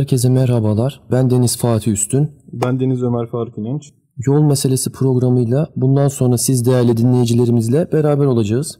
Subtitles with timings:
[0.00, 1.00] herkese merhabalar.
[1.10, 2.30] Ben Deniz Fatih Üstün.
[2.52, 3.92] Ben Deniz Ömer Faruk İnanç.
[4.26, 8.78] Yol Meselesi programıyla bundan sonra siz değerli dinleyicilerimizle beraber olacağız.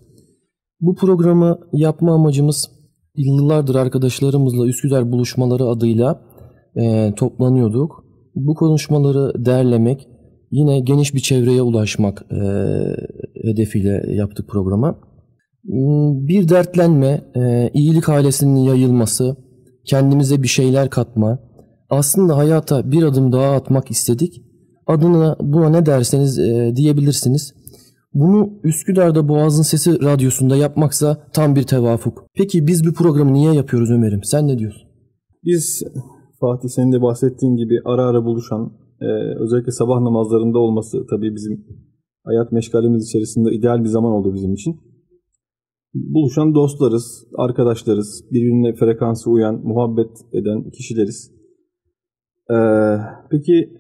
[0.81, 2.71] Bu programı yapma amacımız
[3.17, 6.21] yıllardır arkadaşlarımızla Üsküdar buluşmaları adıyla
[6.77, 8.05] e, toplanıyorduk.
[8.35, 10.09] Bu konuşmaları derlemek,
[10.51, 12.41] yine geniş bir çevreye ulaşmak e,
[13.49, 14.97] hedefiyle yaptık programı.
[15.65, 19.37] Hmm, bir dertlenme, e, iyilik ailesinin yayılması,
[19.85, 21.39] kendimize bir şeyler katma,
[21.91, 24.43] aslında hayata bir adım daha atmak istedik.
[24.87, 27.55] Adına buna ne derseniz e, diyebilirsiniz.
[28.15, 32.25] Bunu Üsküdar'da Boğaz'ın Sesi radyosunda yapmaksa tam bir tevafuk.
[32.35, 34.25] Peki biz bu programı niye yapıyoruz Ömer'im?
[34.25, 34.89] Sen ne diyorsun?
[35.45, 35.83] Biz
[36.41, 39.07] Fatih senin de bahsettiğin gibi ara ara buluşan e,
[39.39, 41.65] özellikle sabah namazlarında olması tabii bizim
[42.25, 44.81] hayat meşgalemiz içerisinde ideal bir zaman oldu bizim için.
[45.95, 51.33] Buluşan dostlarız, arkadaşlarız, birbirine frekansı uyan, muhabbet eden kişileriz.
[52.51, 52.57] Ee,
[53.31, 53.71] peki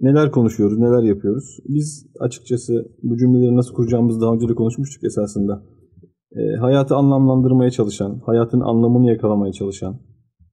[0.00, 1.58] neler konuşuyoruz, neler yapıyoruz?
[1.68, 5.62] Biz açıkçası bu cümleleri nasıl kuracağımızı daha önce de konuşmuştuk esasında.
[6.32, 10.00] Ee, hayatı anlamlandırmaya çalışan, hayatın anlamını yakalamaya çalışan,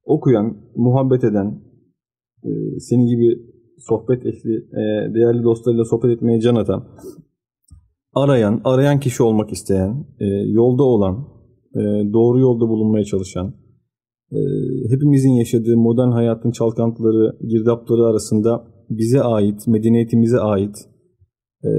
[0.04, 1.62] okuyan, muhabbet eden,
[2.44, 6.84] e, senin gibi sohbet ehli, e, değerli dostlarıyla sohbet etmeye can atan,
[8.14, 11.28] arayan, arayan kişi olmak isteyen, e, yolda olan,
[11.74, 11.80] e,
[12.12, 13.54] doğru yolda bulunmaya çalışan,
[14.32, 14.38] e,
[14.90, 20.76] hepimizin yaşadığı modern hayatın çalkantıları, girdapları arasında bize ait, medeniyetimize ait
[21.64, 21.70] e,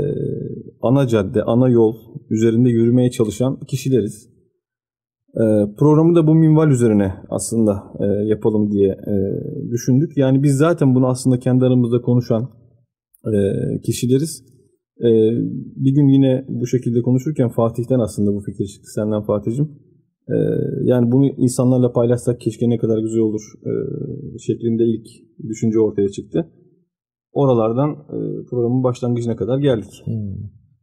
[0.81, 1.95] ana cadde, ana yol
[2.29, 4.29] üzerinde yürümeye çalışan kişileriz.
[5.35, 5.43] E,
[5.77, 9.15] programı da bu minval üzerine aslında e, yapalım diye e,
[9.71, 10.17] düşündük.
[10.17, 12.49] Yani biz zaten bunu aslında kendi aramızda konuşan
[13.25, 13.31] e,
[13.81, 14.52] kişileriz.
[15.03, 15.09] E,
[15.75, 19.69] bir gün yine bu şekilde konuşurken Fatih'ten aslında bu fikir çıktı senden Fatih'cim.
[20.27, 20.35] E,
[20.83, 23.71] yani bunu insanlarla paylaşsak keşke ne kadar güzel olur e,
[24.39, 25.07] şeklinde ilk
[25.49, 26.51] düşünce ortaya çıktı.
[27.31, 30.01] Oralardan e, programın başlangıcına kadar geldik.
[30.05, 30.35] Hmm.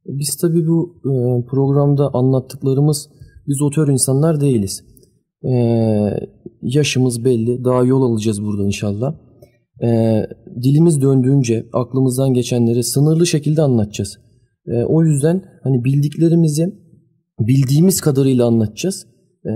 [0.07, 1.13] Biz tabii bu e,
[1.47, 3.11] programda anlattıklarımız
[3.49, 4.85] biz otör insanlar değiliz.
[5.45, 5.53] E,
[6.63, 7.65] yaşımız belli.
[7.65, 9.15] Daha yol alacağız burada inşallah.
[9.83, 10.23] E,
[10.63, 14.19] dilimiz döndüğünce aklımızdan geçenleri sınırlı şekilde anlatacağız.
[14.67, 16.75] E, o yüzden hani bildiklerimizi
[17.41, 19.07] bildiğimiz kadarıyla anlatacağız.
[19.45, 19.53] E,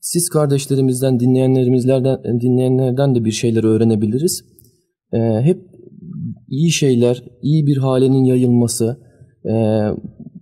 [0.00, 4.44] siz kardeşlerimizden, dinleyenlerimizlerden, dinleyenlerden de bir şeyler öğrenebiliriz.
[5.12, 5.60] E, hep
[6.48, 8.96] iyi şeyler, iyi bir halenin yayılması,
[9.44, 9.52] e,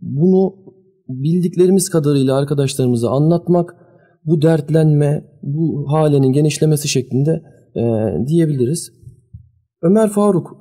[0.03, 0.55] bunu
[1.09, 3.77] bildiklerimiz kadarıyla arkadaşlarımıza anlatmak,
[4.25, 7.43] bu dertlenme, bu halenin genişlemesi şeklinde
[7.77, 7.83] e,
[8.27, 8.93] diyebiliriz.
[9.83, 10.57] Ömer Faruk,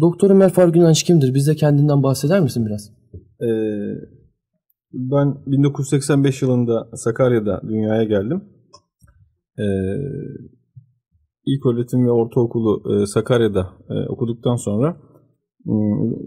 [0.00, 1.34] Doktor Ömer Faruk İnanç kimdir?
[1.34, 2.90] Bize kendinden bahseder misin biraz?
[3.42, 3.48] Ee,
[4.92, 8.44] ben 1985 yılında Sakarya'da dünyaya geldim.
[9.58, 9.62] Ee,
[11.46, 14.96] ilk öğretim ve ortaokulu e, Sakarya'da e, okuduktan sonra
[15.66, 15.72] e,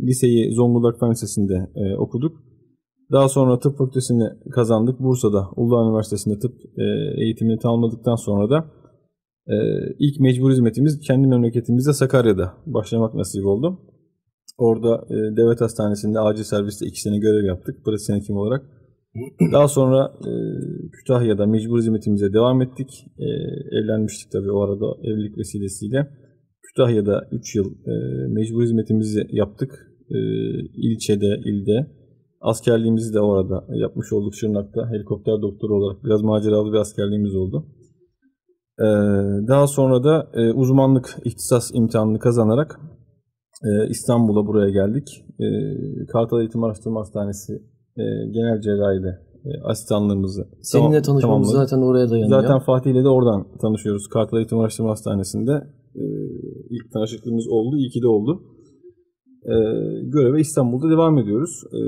[0.07, 2.43] liseyi Zonguldak Fen Lisesi'nde e, okuduk.
[3.11, 4.99] Daha sonra tıp fakültesini kazandık.
[4.99, 6.83] Bursa'da Uludağ Üniversitesi'nde tıp e,
[7.23, 8.65] eğitimini tamamladıktan sonra da
[9.47, 9.55] e,
[9.99, 13.79] ilk mecbur hizmetimiz kendi memleketimizde Sakarya'da başlamak nasip oldu.
[14.57, 17.85] Orada e, devlet hastanesinde acil serviste iki sene görev yaptık.
[17.85, 18.65] Pratisyen hekim olarak.
[19.53, 20.31] Daha sonra e,
[20.91, 22.89] Kütahya'da mecbur hizmetimize devam ettik.
[23.19, 23.27] E,
[23.77, 26.07] evlenmiştik tabii o arada evlilik vesilesiyle.
[26.61, 27.93] Kütahya'da 3 yıl e,
[28.27, 29.71] mecbur hizmetimizi yaptık.
[30.09, 30.17] E,
[30.75, 31.87] ilçede, ilde.
[32.41, 34.89] Askerliğimizi de orada yapmış olduk Şırnak'ta.
[34.89, 37.65] Helikopter doktoru olarak biraz maceralı bir askerliğimiz oldu.
[38.83, 38.87] E,
[39.47, 42.79] daha sonra da e, uzmanlık ihtisas imtihanını kazanarak
[43.63, 45.25] e, İstanbul'a buraya geldik.
[45.39, 45.47] E,
[46.05, 47.53] Kartal Eğitim Araştırma Hastanesi
[47.97, 52.41] e, genel cerrahiyle e, asistanlığımızı Seninle tamam, tanışmamız zaten oraya dayanıyor.
[52.41, 54.07] Zaten Fatih ile de oradan tanışıyoruz.
[54.07, 56.03] Kartal Eğitim Araştırma Hastanesi'nde e,
[56.69, 57.77] ilk tanışıklığımız oldu.
[57.77, 58.43] İyi ki de oldu.
[59.45, 59.55] E,
[60.03, 61.63] göreve İstanbul'da devam ediyoruz.
[61.73, 61.79] E,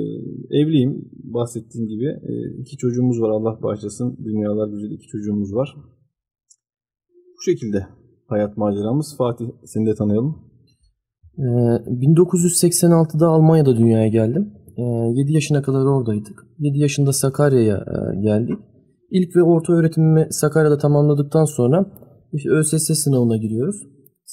[0.59, 1.09] evliyim.
[1.23, 3.29] Bahsettiğim gibi e, iki çocuğumuz var.
[3.29, 4.17] Allah bağışlasın.
[4.25, 5.75] Dünyalar güzel iki çocuğumuz var.
[7.37, 7.87] Bu şekilde
[8.27, 9.17] hayat maceramız.
[9.17, 10.35] Fatih seni de tanıyalım.
[11.37, 14.53] Ee, 1986'da Almanya'da dünyaya geldim.
[14.77, 16.45] 7 ee, yaşına kadar oradaydık.
[16.59, 18.59] 7 yaşında Sakarya'ya e, geldik.
[19.11, 21.85] İlk ve orta öğretimimi Sakarya'da tamamladıktan sonra
[22.33, 23.75] işte ÖSS sınavına giriyoruz.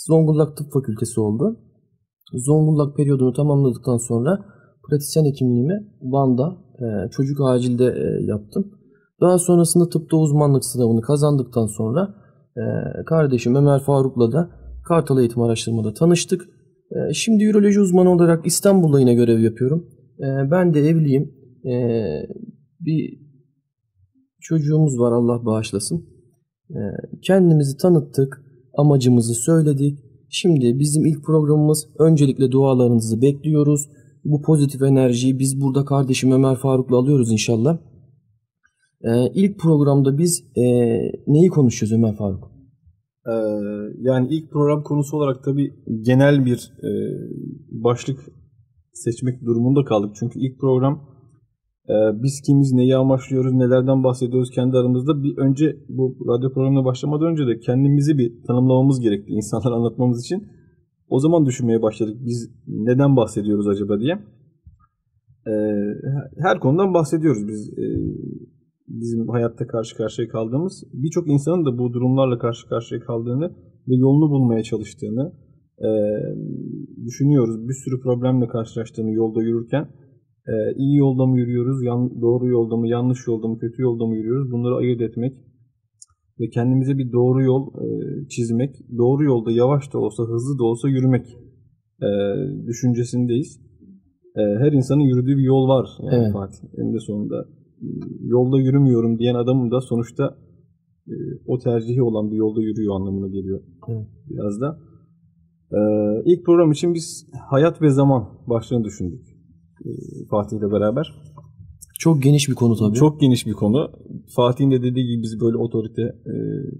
[0.06, 1.60] Zonguldak Tıp Fakültesi oldu.
[2.34, 4.38] Zonguldak periyodunu tamamladıktan sonra
[4.88, 8.72] pratisyen hekimliğimi Van'da e, çocuk acilde e, yaptım.
[9.20, 12.21] Daha sonrasında tıpta uzmanlık sınavını kazandıktan sonra
[13.06, 14.50] kardeşim Ömer Faruk'la da
[14.88, 16.48] Kartal Eğitim Araştırma'da tanıştık.
[17.12, 19.88] Şimdi üroloji uzmanı olarak İstanbul'da yine görev yapıyorum.
[20.20, 21.34] Ee, ben de evliyim.
[21.64, 22.26] Ee,
[22.80, 23.18] bir
[24.40, 26.06] çocuğumuz var Allah bağışlasın.
[26.70, 26.74] Ee,
[27.22, 28.42] kendimizi tanıttık.
[28.78, 29.98] amacımızı söyledik.
[30.30, 33.88] Şimdi bizim ilk programımız öncelikle dualarınızı bekliyoruz.
[34.24, 37.78] Bu pozitif enerjiyi biz burada kardeşim Ömer Faruk'la alıyoruz inşallah.
[39.04, 40.62] Ee, ilk programda biz e,
[41.26, 42.52] neyi konuşuyoruz Ömer Faruk?
[43.26, 43.32] Ee,
[43.98, 46.90] yani ilk program konusu olarak tabii genel bir e,
[47.70, 48.18] başlık
[48.92, 50.10] seçmek durumunda kaldık.
[50.14, 51.12] Çünkü ilk program
[51.88, 55.22] e, biz kimiz, neyi amaçlıyoruz, nelerden bahsediyoruz kendi aramızda.
[55.22, 60.48] Bir önce bu radyo programına başlamadan önce de kendimizi bir tanımlamamız gerekti insanlara anlatmamız için.
[61.08, 64.18] O zaman düşünmeye başladık biz neden bahsediyoruz acaba diye.
[65.46, 65.52] E,
[66.38, 67.78] her konudan bahsediyoruz biz.
[67.78, 67.84] E,
[69.00, 73.46] bizim hayatta karşı karşıya kaldığımız birçok insanın da bu durumlarla karşı karşıya kaldığını
[73.88, 75.32] ve yolunu bulmaya çalıştığını
[75.78, 75.90] e,
[77.06, 77.68] düşünüyoruz.
[77.68, 79.88] Bir sürü problemle karşılaştığını yolda yürürken
[80.48, 84.16] e, iyi yolda mı yürüyoruz, yan, doğru yolda mı, yanlış yolda mı, kötü yolda mı
[84.16, 85.32] yürüyoruz bunları ayırt etmek
[86.40, 87.86] ve kendimize bir doğru yol e,
[88.28, 91.26] çizmek, doğru yolda yavaş da olsa, hızlı da olsa yürümek
[92.02, 92.08] e,
[92.66, 93.60] düşüncesindeyiz.
[94.36, 96.32] E, her insanın yürüdüğü bir yol var yani evet.
[96.32, 96.58] Fatih.
[96.78, 97.46] En de sonunda
[98.20, 100.36] yolda yürümüyorum diyen adamın da sonuçta
[101.08, 101.14] e,
[101.46, 104.06] o tercihi olan bir yolda yürüyor anlamına geliyor evet.
[104.30, 104.78] biraz da.
[105.72, 105.78] E,
[106.24, 109.22] ilk program için biz hayat ve zaman başlığını düşündük
[109.84, 109.90] e,
[110.30, 111.14] Fatih ile beraber.
[111.98, 112.94] Çok geniş bir konu tabii.
[112.94, 113.90] Çok geniş bir konu.
[114.36, 116.34] Fatih'in de dediği gibi biz böyle otorite e,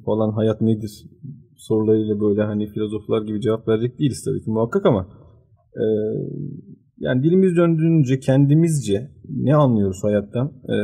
[0.05, 1.05] falan hayat nedir
[1.56, 5.08] sorularıyla böyle hani filozoflar gibi cevap verecek değiliz tabii ki muhakkak ama
[5.76, 5.84] e,
[6.98, 10.76] yani dilimiz döndüğünce kendimizce ne anlıyoruz hayattan e,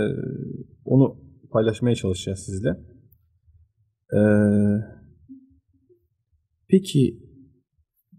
[0.84, 1.16] onu
[1.52, 2.68] paylaşmaya çalışacağız sizle.
[4.14, 4.20] E,
[6.68, 7.18] Peki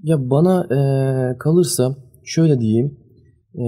[0.04, 0.80] ya bana e,
[1.38, 2.98] kalırsa şöyle diyeyim.
[3.56, 3.64] E,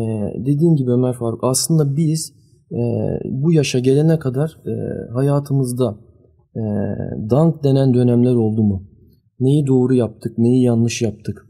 [0.45, 2.33] dediğin gibi Ömer Faruk aslında biz
[2.71, 2.81] e,
[3.25, 4.73] bu yaşa gelene kadar e,
[5.13, 5.99] hayatımızda
[6.55, 6.61] e,
[7.29, 8.87] dank denen dönemler oldu mu?
[9.39, 11.47] Neyi doğru yaptık, neyi yanlış yaptık?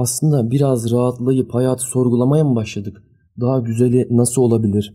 [0.00, 3.02] Aslında biraz rahatlayıp hayatı sorgulamaya mı başladık?
[3.40, 4.94] Daha güzeli nasıl olabilir?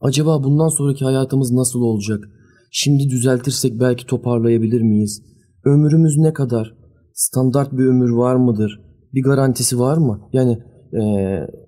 [0.00, 2.24] Acaba bundan sonraki hayatımız nasıl olacak?
[2.70, 5.22] Şimdi düzeltirsek belki toparlayabilir miyiz?
[5.64, 6.74] Ömrümüz ne kadar?
[7.14, 8.80] Standart bir ömür var mıdır?
[9.14, 10.20] Bir garantisi var mı?
[10.32, 10.58] Yani
[10.92, 11.02] e,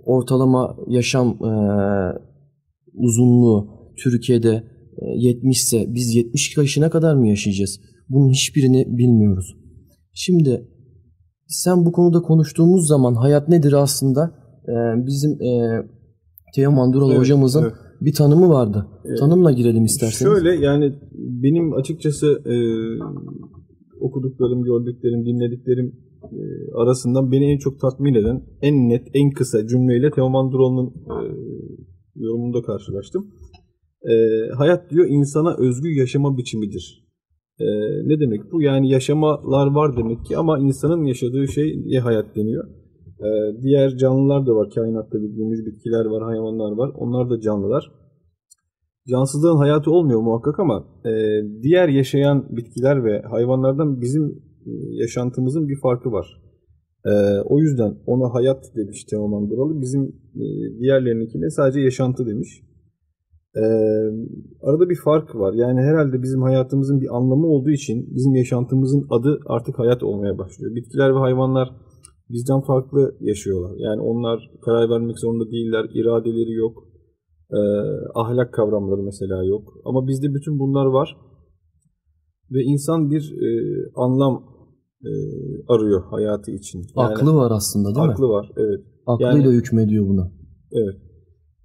[0.04, 1.52] ortalama yaşam e,
[2.94, 4.64] uzunluğu Türkiye'de
[4.98, 7.80] e, 70 ise biz 70 yaşına kadar mı yaşayacağız?
[8.08, 9.56] Bunun hiçbirini bilmiyoruz.
[10.12, 10.68] Şimdi
[11.52, 14.34] sen bu konuda konuştuğumuz zaman hayat nedir aslında
[14.68, 14.74] e,
[15.06, 15.82] bizim e,
[16.54, 17.72] Teo Manduralı evet, hocamızın evet.
[18.00, 18.86] bir tanımı vardı.
[19.04, 19.18] Evet.
[19.18, 20.32] Tanımla girelim isterseniz.
[20.32, 22.54] Şöyle yani benim açıkçası e,
[24.00, 26.40] okuduklarım, gördüklerim, dinlediklerim e,
[26.74, 31.16] arasından beni en çok tatmin eden en net, en kısa cümleyle Teo Manduroğlu'nun e,
[32.16, 33.26] yorumunda karşılaştım.
[34.10, 34.14] E,
[34.56, 37.02] hayat diyor insana özgü yaşama biçimidir.
[37.60, 37.66] E,
[38.08, 38.62] ne demek bu?
[38.62, 42.64] Yani yaşamalar var demek ki ama insanın yaşadığı şey hayat deniyor.
[43.20, 43.28] E,
[43.62, 44.70] diğer canlılar da var.
[44.74, 46.90] Kainatta bildiğimiz bitkiler var, hayvanlar var.
[46.94, 47.92] Onlar da canlılar.
[49.08, 51.12] Cansızlığın hayatı olmuyor muhakkak ama e,
[51.62, 54.24] diğer yaşayan bitkiler ve hayvanlardan bizim
[54.66, 56.42] e, yaşantımızın bir farkı var.
[57.06, 57.10] E,
[57.44, 59.80] o yüzden ona hayat demiş Teoman Duralı.
[59.80, 60.02] Bizim
[60.34, 60.44] e,
[60.78, 62.62] diğerlerininkine sadece yaşantı demiş.
[63.56, 63.60] Ee,
[64.62, 65.52] arada bir fark var.
[65.54, 70.74] Yani herhalde bizim hayatımızın bir anlamı olduğu için bizim yaşantımızın adı artık hayat olmaya başlıyor.
[70.74, 71.68] Bitkiler ve hayvanlar
[72.30, 73.76] bizden farklı yaşıyorlar.
[73.78, 75.84] Yani onlar karar vermek zorunda değiller.
[75.94, 76.84] iradeleri yok.
[77.50, 77.56] Ee,
[78.14, 79.74] ahlak kavramları mesela yok.
[79.84, 81.16] Ama bizde bütün bunlar var.
[82.50, 83.50] Ve insan bir e,
[83.94, 84.44] anlam
[85.04, 85.10] e,
[85.68, 86.82] arıyor hayatı için.
[86.96, 88.12] Yani, aklı var aslında değil aklı mi?
[88.12, 88.80] Aklı var, evet.
[89.06, 90.32] Aklıyla yani, hükmediyor buna.
[90.72, 90.96] Evet.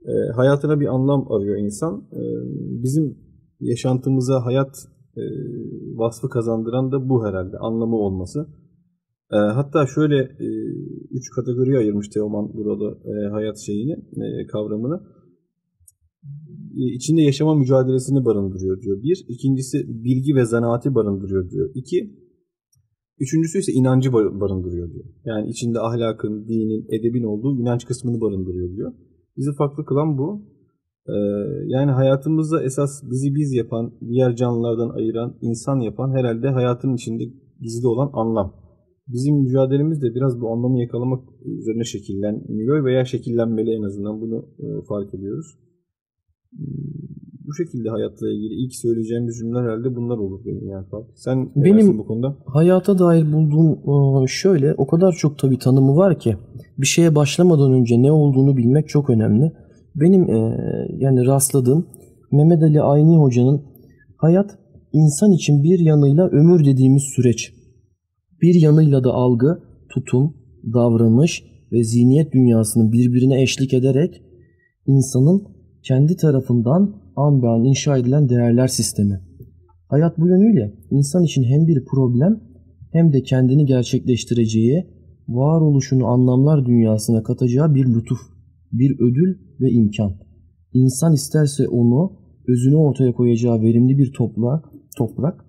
[0.07, 2.07] E, hayatına bir anlam arıyor insan.
[2.11, 2.21] E,
[2.83, 3.17] bizim
[3.59, 4.75] yaşantımıza hayat
[5.17, 5.23] e,
[5.95, 8.47] vasfı kazandıran da bu herhalde anlamı olması.
[9.31, 10.47] E, hatta şöyle e,
[11.11, 15.01] üç kategoriye ayırmış Teoman burada e, hayat şeyini e, kavramını.
[16.77, 19.03] E, içinde yaşama mücadelesini barındırıyor diyor.
[19.03, 19.25] Bir.
[19.29, 21.69] ikincisi bilgi ve zanaati barındırıyor diyor.
[21.75, 22.27] İki.
[23.19, 25.05] Üçüncüsü ise inancı barındırıyor diyor.
[25.25, 28.93] Yani içinde ahlakın, dinin, edebin olduğu inanç kısmını barındırıyor diyor.
[29.37, 30.41] Bizi farklı kılan bu.
[31.07, 31.13] Ee,
[31.65, 37.23] yani hayatımızda esas bizi biz yapan, diğer canlılardan ayıran, insan yapan herhalde hayatın içinde
[37.61, 38.53] gizli olan anlam.
[39.07, 44.65] Bizim mücadelemiz de biraz bu anlamı yakalamak üzerine şekilleniyor veya şekillenmeli en azından bunu e,
[44.89, 45.47] fark ediyoruz.
[47.47, 50.85] Bu şekilde hayatla ilgili ilk söyleyeceğim cümleler herhalde bunlar olur benim yani.
[51.15, 52.37] Sen benim bu konuda?
[52.45, 53.71] hayata dair bulduğum
[54.23, 56.37] e, şöyle o kadar çok tabii tanımı var ki
[56.77, 59.51] bir şeye başlamadan önce ne olduğunu bilmek çok önemli.
[59.95, 60.57] Benim e,
[60.97, 61.87] yani rastladığım
[62.31, 63.61] Mehmet Ali Ayni Hoca'nın
[64.17, 64.59] hayat
[64.93, 67.53] insan için bir yanıyla ömür dediğimiz süreç.
[68.41, 70.33] Bir yanıyla da algı, tutum,
[70.73, 74.21] davranış ve zihniyet dünyasının birbirine eşlik ederek
[74.85, 75.56] insanın
[75.87, 79.21] kendi tarafından an be an inşa edilen değerler sistemi.
[79.87, 82.41] Hayat bu yönüyle insan için hem bir problem
[82.91, 84.87] hem de kendini gerçekleştireceği,
[85.27, 88.19] varoluşunu anlamlar dünyasına katacağı bir lütuf,
[88.71, 90.11] bir ödül ve imkan.
[90.73, 92.11] İnsan isterse onu
[92.47, 94.65] özünü ortaya koyacağı verimli bir toprak,
[94.97, 95.45] toprak,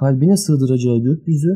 [0.00, 1.48] kalbine sığdıracağı gökyüzü,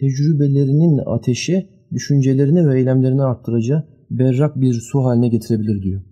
[0.00, 6.02] tecrübelerinin ateşi, düşüncelerini ve eylemlerini arttıracağı berrak bir su haline getirebilir diyor.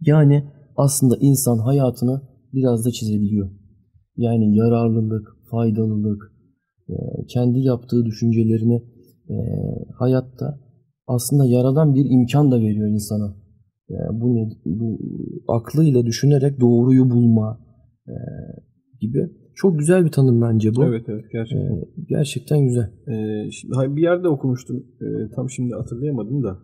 [0.00, 0.44] Yani
[0.76, 2.20] aslında insan hayatını
[2.52, 3.50] biraz da çizebiliyor.
[4.16, 6.32] Yani yararlılık, faydalılık,
[6.88, 6.94] e,
[7.28, 8.82] kendi yaptığı düşüncelerini
[9.30, 9.36] e,
[9.98, 10.60] hayatta
[11.06, 13.36] aslında yaradan bir imkan da veriyor insana.
[13.88, 14.98] Yani bu, ne, bu
[15.48, 17.60] aklıyla düşünerek doğruyu bulma
[18.08, 18.14] e,
[19.00, 19.30] gibi.
[19.54, 20.84] Çok güzel bir tanım bence bu.
[20.84, 21.76] Evet evet gerçekten.
[21.76, 22.90] E, gerçekten güzel.
[23.06, 24.86] E, şimdi, bir yerde okumuştum.
[25.00, 26.58] E, tam şimdi hatırlayamadım da.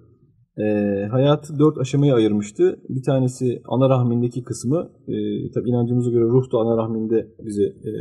[0.58, 0.64] E,
[1.10, 2.80] hayatı dört aşamaya ayırmıştı.
[2.88, 4.90] Bir tanesi ana rahmindeki kısmı.
[5.08, 5.14] E,
[5.54, 7.92] tabi inancımıza göre ruh da ana rahminde bize e,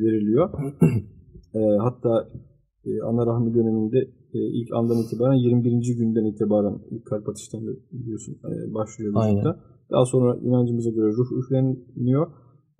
[0.00, 0.50] veriliyor.
[1.54, 2.28] e, hatta
[2.84, 3.98] e, ana rahmi döneminde
[4.34, 5.96] e, ilk andan itibaren 21.
[5.98, 9.60] günden itibaren ilk kalp atıştan da biliyorsun e, başlıyor vücutta.
[9.90, 12.26] Daha sonra inancımıza göre ruh üfleniyor.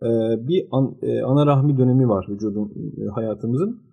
[0.03, 0.09] E,
[0.49, 3.86] bir an, e, ana rahmi dönemi var vücudun e, hayatımızın.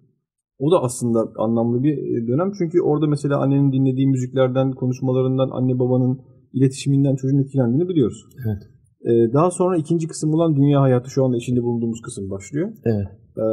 [0.60, 2.52] O da aslında anlamlı bir e, dönem.
[2.58, 6.20] Çünkü orada mesela annenin dinlediği müziklerden, konuşmalarından, anne babanın
[6.54, 8.26] iletişiminden çocuğun etkilendiğini biliyoruz.
[8.48, 8.64] Evet.
[9.06, 12.70] Ee, daha sonra ikinci kısım olan dünya hayatı şu anda içinde bulunduğumuz kısım başlıyor.
[12.86, 13.08] Evet.
[13.38, 13.46] Ee,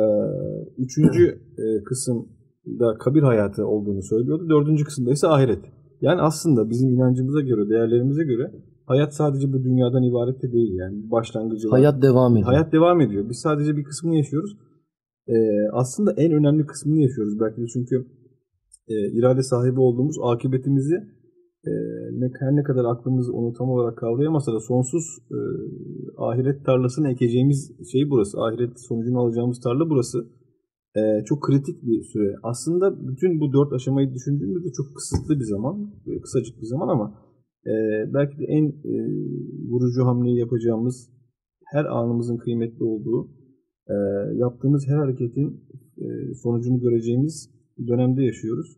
[0.78, 1.24] üçüncü
[1.58, 4.48] e, kısımda kabir hayatı olduğunu söylüyordu.
[4.48, 5.64] Dördüncü kısımda ise ahiret.
[6.00, 8.52] Yani aslında bizim inancımıza göre, değerlerimize göre
[8.86, 10.74] hayat sadece bu dünyadan ibaret de değil.
[10.74, 11.78] Yani başlangıcı var.
[11.78, 12.46] Hayat devam ediyor.
[12.46, 13.28] Hayat devam ediyor.
[13.28, 14.56] Biz sadece bir kısmını yaşıyoruz
[15.34, 15.36] e,
[15.72, 18.06] aslında en önemli kısmını yaşıyoruz belki de çünkü
[18.88, 20.94] e, irade sahibi olduğumuz akıbetimizi
[21.66, 21.72] e,
[22.20, 25.38] ne, her ne kadar aklımız onu tam olarak kavrayamasa da sonsuz e,
[26.18, 28.40] ahiret tarlasını ekeceğimiz şey burası.
[28.40, 30.18] Ahiret sonucunu alacağımız tarla burası.
[30.96, 32.34] E, çok kritik bir süre.
[32.42, 37.14] Aslında bütün bu dört aşamayı düşündüğümüzde çok kısıtlı bir zaman, kısacık bir zaman ama
[37.66, 37.72] e,
[38.14, 38.94] belki de en e,
[39.70, 41.10] vurucu hamleyi yapacağımız,
[41.64, 43.39] her anımızın kıymetli olduğu
[43.90, 43.94] e,
[44.36, 45.60] yaptığımız her hareketin
[45.98, 47.50] e, sonucunu göreceğimiz
[47.88, 48.76] dönemde yaşıyoruz.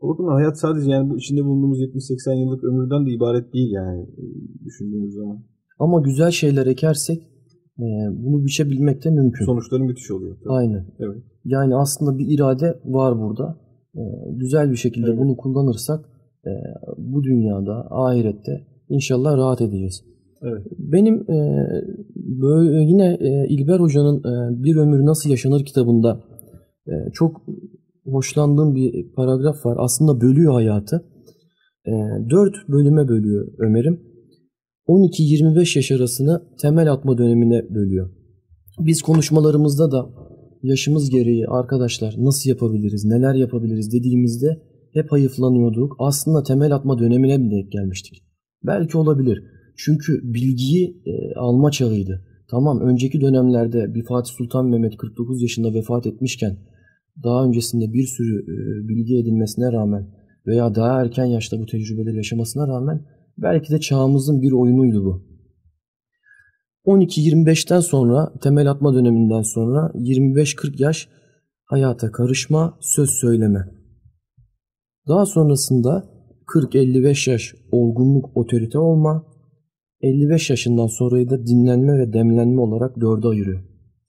[0.00, 4.02] O bakımdan hayat sadece yani bu içinde bulunduğumuz 70-80 yıllık ömürden de ibaret değil yani
[4.02, 4.24] e,
[4.64, 5.38] düşündüğümüz zaman.
[5.78, 7.22] Ama güzel şeyler ekersek
[7.78, 9.44] e, bunu biçebilmek de mümkün.
[9.44, 10.36] Sonuçları müthiş oluyor.
[10.44, 10.52] Tabii.
[10.52, 10.86] Aynen.
[10.98, 11.22] Evet.
[11.44, 13.58] Yani aslında bir irade var burada.
[13.94, 14.02] E,
[14.32, 15.18] güzel bir şekilde evet.
[15.18, 16.04] bunu kullanırsak
[16.46, 16.50] e,
[16.98, 20.04] bu dünyada, ahirette inşallah rahat edeceğiz.
[20.78, 21.66] Benim e,
[22.16, 26.20] böyle yine e, İlber Hoca'nın e, Bir Ömür Nasıl Yaşanır kitabında
[26.86, 27.42] e, çok
[28.04, 29.76] hoşlandığım bir paragraf var.
[29.78, 31.04] Aslında bölüyor hayatı.
[31.86, 31.92] E,
[32.30, 34.00] 4 bölüme bölüyor Ömer'im.
[34.88, 38.10] 12-25 yaş arasını temel atma dönemine bölüyor.
[38.80, 40.10] Biz konuşmalarımızda da
[40.62, 45.96] yaşımız gereği arkadaşlar nasıl yapabiliriz, neler yapabiliriz dediğimizde hep hayıflanıyorduk.
[45.98, 48.22] Aslında temel atma dönemine bile gelmiştik.
[48.66, 49.44] Belki olabilir.
[49.84, 52.26] Çünkü bilgiyi e, alma çağıydı.
[52.50, 56.56] Tamam önceki dönemlerde bir Fatih Sultan Mehmet 49 yaşında vefat etmişken
[57.24, 60.06] daha öncesinde bir sürü e, bilgi edinmesine rağmen
[60.46, 63.06] veya daha erken yaşta bu tecrübeleri yaşamasına rağmen
[63.38, 65.30] belki de çağımızın bir oyunuydu bu.
[66.86, 71.08] 12-25'ten sonra temel atma döneminden sonra 25-40 yaş
[71.64, 73.68] hayata karışma, söz söyleme.
[75.08, 76.04] Daha sonrasında
[76.54, 79.29] 40-55 yaş olgunluk, otorite olma,
[80.00, 83.60] 55 yaşından sonrayı da dinlenme ve demlenme olarak dörde ayırıyor.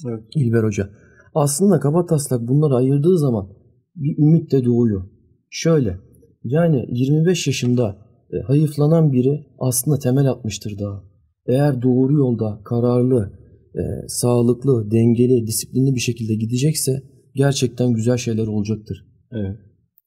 [0.08, 0.24] Evet.
[0.36, 0.90] İlber Hoca.
[1.36, 3.48] Aslında kaba taslak bunları ayırdığı zaman
[3.96, 5.04] bir ümit de doğuyor.
[5.50, 5.98] Şöyle
[6.44, 7.98] yani 25 yaşında
[8.34, 11.04] e, hayıflanan biri aslında temel atmıştır daha.
[11.48, 13.32] Eğer doğru yolda kararlı,
[13.76, 17.04] e, sağlıklı, dengeli, disiplinli bir şekilde gidecekse
[17.36, 19.06] gerçekten güzel şeyler olacaktır.
[19.32, 19.58] Evet.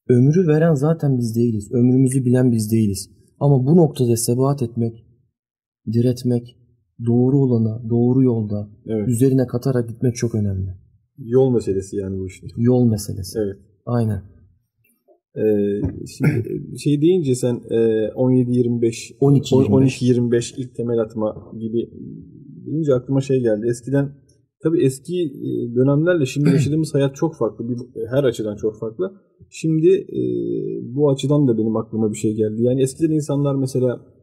[0.09, 1.73] Ömrü veren zaten biz değiliz.
[1.73, 3.11] Ömrümüzü bilen biz değiliz.
[3.41, 5.04] Ama bu noktada sebat etmek,
[5.93, 6.57] diretmek,
[7.07, 9.09] doğru olana, doğru yolda evet.
[9.09, 10.75] üzerine katarak gitmek çok önemli.
[11.19, 12.47] Yol meselesi yani bu işte.
[12.57, 13.39] Yol meselesi.
[13.39, 13.57] Evet.
[13.87, 14.23] Aynen.
[15.37, 17.77] Ee, şimdi şey deyince sen e,
[18.09, 21.91] 17-25 12-25 ilk temel atma gibi
[22.67, 23.67] deyince aklıma şey geldi.
[23.71, 24.13] Eskiden
[24.63, 27.69] tabii eski e, dönemlerle şimdi yaşadığımız hayat çok farklı.
[27.69, 27.77] Bir,
[28.11, 29.13] her açıdan çok farklı.
[29.51, 30.21] Şimdi e,
[30.95, 32.63] bu açıdan da benim aklıma bir şey geldi.
[32.63, 34.14] Yani eskiden insanlar mesela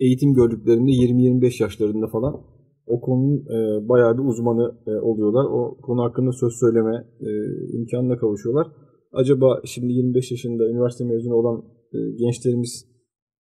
[0.00, 2.52] eğitim gördüklerinde 20-25 yaşlarında falan
[2.86, 5.44] o konunun e, bayağı bir uzmanı e, oluyorlar.
[5.44, 7.30] O konu hakkında söz söyleme e,
[7.76, 8.66] imkanına kavuşuyorlar.
[9.12, 12.86] acaba şimdi 25 yaşında üniversite mezunu olan e, gençlerimiz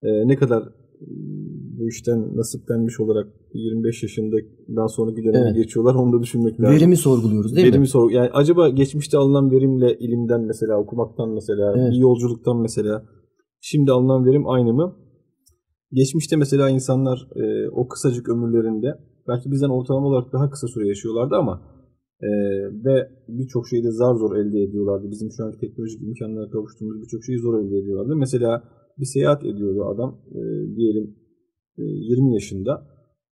[0.04, 1.08] e, ne kadar e,
[1.80, 5.56] bu işten nasiplenmiş olarak 25 yaşından sonra döneme evet.
[5.56, 6.76] geçiyorlar onu da düşünmek lazım.
[6.76, 7.88] Verimi sorguluyoruz değil Verimi mi?
[7.88, 11.92] Sor yani acaba geçmişte alınan verimle ilimden mesela okumaktan mesela evet.
[11.92, 13.06] bir yolculuktan mesela
[13.62, 14.96] şimdi alınan verim aynı mı?
[15.94, 21.36] Geçmişte mesela insanlar e, o kısacık ömürlerinde belki bizden ortalama olarak daha kısa süre yaşıyorlardı
[21.36, 21.62] ama
[22.22, 22.30] e,
[22.86, 25.12] ve birçok şeyi de zar zor elde ediyorlardı.
[25.12, 28.16] Bizim şu anki teknolojik imkanlara kavuştuğumuz birçok şeyi zor elde ediyorlardı.
[28.16, 28.64] Mesela
[29.00, 30.42] bir seyahat ediyordu adam e,
[30.76, 31.16] diyelim
[31.78, 32.88] e, 20 yaşında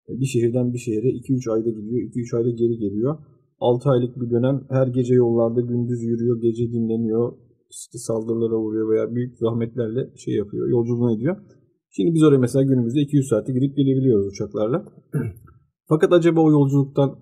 [0.10, 3.18] bir şehirden bir şehre 2-3 ayda gidiyor, 2-3 ayda geri geliyor.
[3.60, 7.34] 6 aylık bir dönem her gece yollarda gündüz yürüyor, gece dinleniyor,
[7.72, 11.38] işte saldırılara uğruyor veya büyük zahmetlerle şey yapıyor, yolculuğunu ediyor.
[11.98, 14.86] Şimdi biz oraya mesela günümüzde 200 saatte gidip gelebiliyoruz uçaklarla.
[15.90, 17.20] Fakat acaba o yolculuktan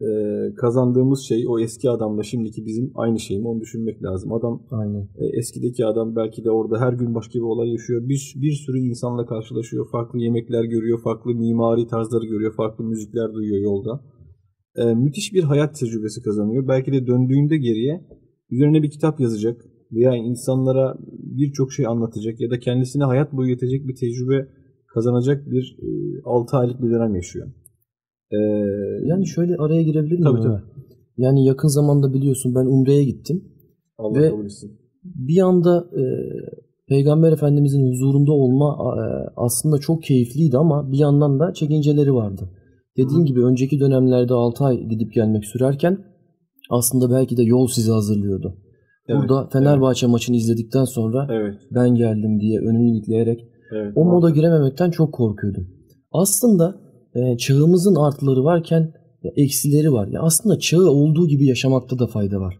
[0.00, 0.08] e,
[0.54, 4.32] kazandığımız şey o eski adamla şimdiki bizim aynı şey mi onu düşünmek lazım.
[4.32, 5.02] Adam Aynen.
[5.02, 8.08] E, eskideki adam belki de orada her gün başka bir olay yaşıyor.
[8.08, 9.90] Bir, bir sürü insanla karşılaşıyor.
[9.92, 14.00] Farklı yemekler görüyor, farklı mimari tarzları görüyor, farklı müzikler duyuyor yolda.
[14.76, 16.68] E, müthiş bir hayat tecrübesi kazanıyor.
[16.68, 18.06] Belki de döndüğünde geriye
[18.50, 20.98] üzerine bir kitap yazacak veya insanlara
[21.36, 24.48] birçok şey anlatacak ya da kendisine hayat boyu yetecek bir tecrübe
[24.94, 25.88] kazanacak bir e,
[26.24, 27.48] 6 aylık bir dönem yaşıyor.
[28.32, 28.36] Ee,
[29.04, 30.24] yani şöyle araya girebilir miyim?
[30.24, 30.62] Tabii, tabii.
[31.16, 33.44] Yani yakın zamanda biliyorsun ben Umre'ye gittim.
[33.98, 34.32] Allah ve
[35.04, 36.02] bir anda e,
[36.88, 39.02] Peygamber Efendimizin huzurunda olma e,
[39.36, 42.50] aslında çok keyifliydi ama bir yandan da çekinceleri vardı.
[42.96, 43.26] Dediğim Hı.
[43.26, 45.98] gibi önceki dönemlerde 6 ay gidip gelmek sürerken
[46.70, 48.56] aslında belki de yol sizi hazırlıyordu.
[49.08, 50.12] Evet, Burada Fenerbahçe evet.
[50.12, 51.54] maçını izledikten sonra evet.
[51.70, 55.68] ben geldim diye önünü ilikleyerek evet, o moda girememekten çok korkuyordum.
[56.12, 56.80] Aslında
[57.14, 58.92] e, çağımızın artıları varken
[59.36, 60.08] eksileri var.
[60.08, 62.58] Ya aslında çağı olduğu gibi yaşamakta da fayda var.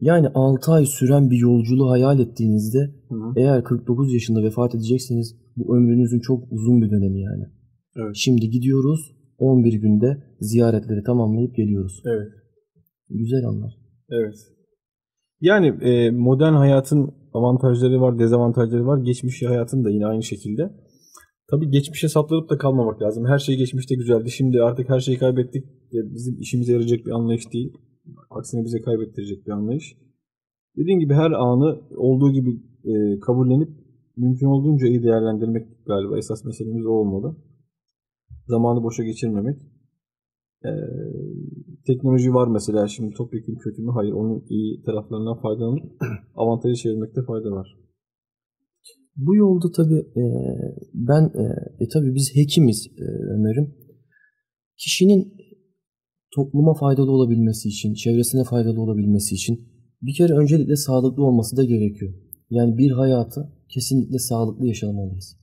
[0.00, 3.32] Yani 6 ay süren bir yolculuğu hayal ettiğinizde hı hı.
[3.36, 7.44] eğer 49 yaşında vefat edecekseniz bu ömrünüzün çok uzun bir dönemi yani.
[7.96, 8.16] Evet.
[8.16, 12.02] Şimdi gidiyoruz 11 günde ziyaretleri tamamlayıp geliyoruz.
[12.04, 12.28] Evet.
[13.08, 13.78] Güzel anlar.
[14.10, 14.34] Evet.
[15.40, 18.98] Yani e, modern hayatın avantajları var, dezavantajları var.
[18.98, 20.70] Geçmiş hayatın da yine aynı şekilde.
[21.50, 23.26] Tabii geçmişe saplanıp da kalmamak lazım.
[23.26, 24.30] Her şey geçmişte güzeldi.
[24.30, 25.64] Şimdi artık her şeyi kaybettik.
[25.92, 27.72] Bizim işimize yarayacak bir anlayış değil.
[28.30, 29.96] Aksine bize kaybettirecek bir anlayış.
[30.76, 32.50] Dediğim gibi her anı olduğu gibi
[32.84, 33.68] e, kabullenip
[34.16, 37.36] mümkün olduğunca iyi değerlendirmek galiba esas meselemiz o olmalı.
[38.46, 39.56] Zamanı boşa geçirmemek.
[40.64, 40.68] Ee,
[41.86, 43.90] teknoloji var mesela şimdi topyekun kötü mü?
[43.94, 44.12] Hayır.
[44.12, 45.82] Onun iyi taraflarından faydalanıp
[46.34, 47.76] avantajı çevirmekte fayda var.
[49.16, 50.24] Bu yolda tabii e,
[50.94, 51.44] ben e,
[51.84, 53.74] e tabii biz hekimiz e, Ömer'im.
[54.78, 55.34] Kişinin
[56.34, 59.68] topluma faydalı olabilmesi için, çevresine faydalı olabilmesi için
[60.02, 62.14] bir kere öncelikle sağlıklı olması da gerekiyor.
[62.50, 65.36] Yani bir hayatı kesinlikle sağlıklı yaşamalıyız.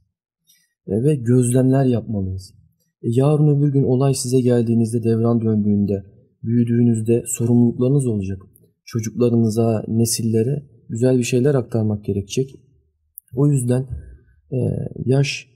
[0.87, 2.53] E, ve gözlemler yapmalıyız.
[3.01, 6.12] E, yarın öbür gün olay size geldiğinizde, devran döndüğünde,
[6.43, 8.41] büyüdüğünüzde sorumluluklarınız olacak.
[8.85, 12.49] Çocuklarınıza, nesillere güzel bir şeyler aktarmak gerekecek.
[13.35, 13.87] O yüzden
[14.51, 14.59] e,
[15.05, 15.47] yaş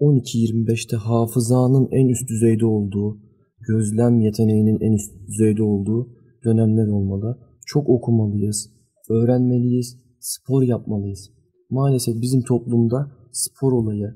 [0.00, 3.20] 12-25'te hafızanın en üst düzeyde olduğu,
[3.68, 7.38] gözlem yeteneğinin en üst düzeyde olduğu dönemler olmalı.
[7.66, 8.70] Çok okumalıyız,
[9.10, 11.30] öğrenmeliyiz, spor yapmalıyız.
[11.70, 14.14] Maalesef bizim toplumda spor olayı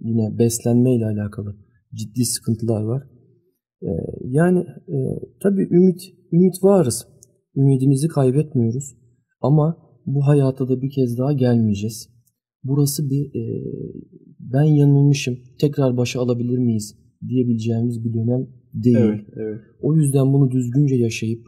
[0.00, 1.56] yine beslenme ile alakalı
[1.94, 3.13] ciddi sıkıntılar var.
[3.84, 3.88] Ee,
[4.24, 4.96] yani e,
[5.42, 6.00] tabii ümit
[6.32, 7.06] ümit varız.
[7.56, 8.96] Ümidimizi kaybetmiyoruz.
[9.40, 12.14] Ama bu hayata da bir kez daha gelmeyeceğiz
[12.64, 13.64] burası bir e,
[14.40, 18.96] ben yanılmışım tekrar başa alabilir miyiz diyebileceğimiz bir dönem değil.
[18.96, 19.60] Evet, evet.
[19.82, 21.46] O yüzden bunu düzgünce yaşayıp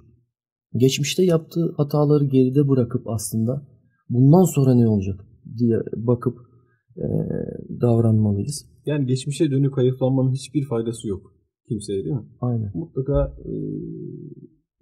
[0.77, 3.69] geçmişte yaptığı hataları geride bırakıp aslında
[4.09, 5.21] bundan sonra ne olacak
[5.59, 6.39] diye bakıp
[6.97, 7.07] e,
[7.81, 8.67] davranmalıyız.
[8.87, 11.37] Yani geçmişe dönük hayıflanmanın hiçbir faydası yok
[11.69, 12.27] kimseye değil mi?
[12.41, 12.71] Aynen.
[12.75, 13.53] Mutlaka e,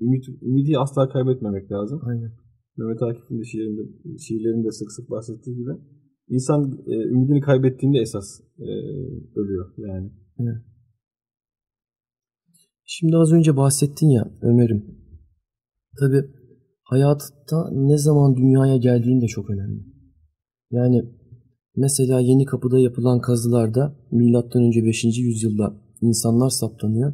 [0.00, 2.00] ümit, ümidi asla kaybetmemek lazım.
[2.06, 2.32] Aynen.
[2.76, 3.82] Mehmet Akif'in de şiirinde,
[4.18, 5.70] şiirlerinde sık sık bahsettiği gibi
[6.28, 8.70] İnsan e, ümidini kaybettiğinde esas e,
[9.36, 10.10] ölüyor yani.
[10.38, 10.62] Evet.
[12.84, 14.84] Şimdi az önce bahsettin ya Ömer'im.
[15.98, 16.16] Tabi
[16.82, 19.84] hayatta ne zaman dünyaya geldiğin de çok önemli.
[20.70, 21.04] Yani
[21.76, 25.04] mesela Yeni Kapı'da yapılan kazılarda milattan önce 5.
[25.04, 27.12] yüzyılda insanlar saptanıyor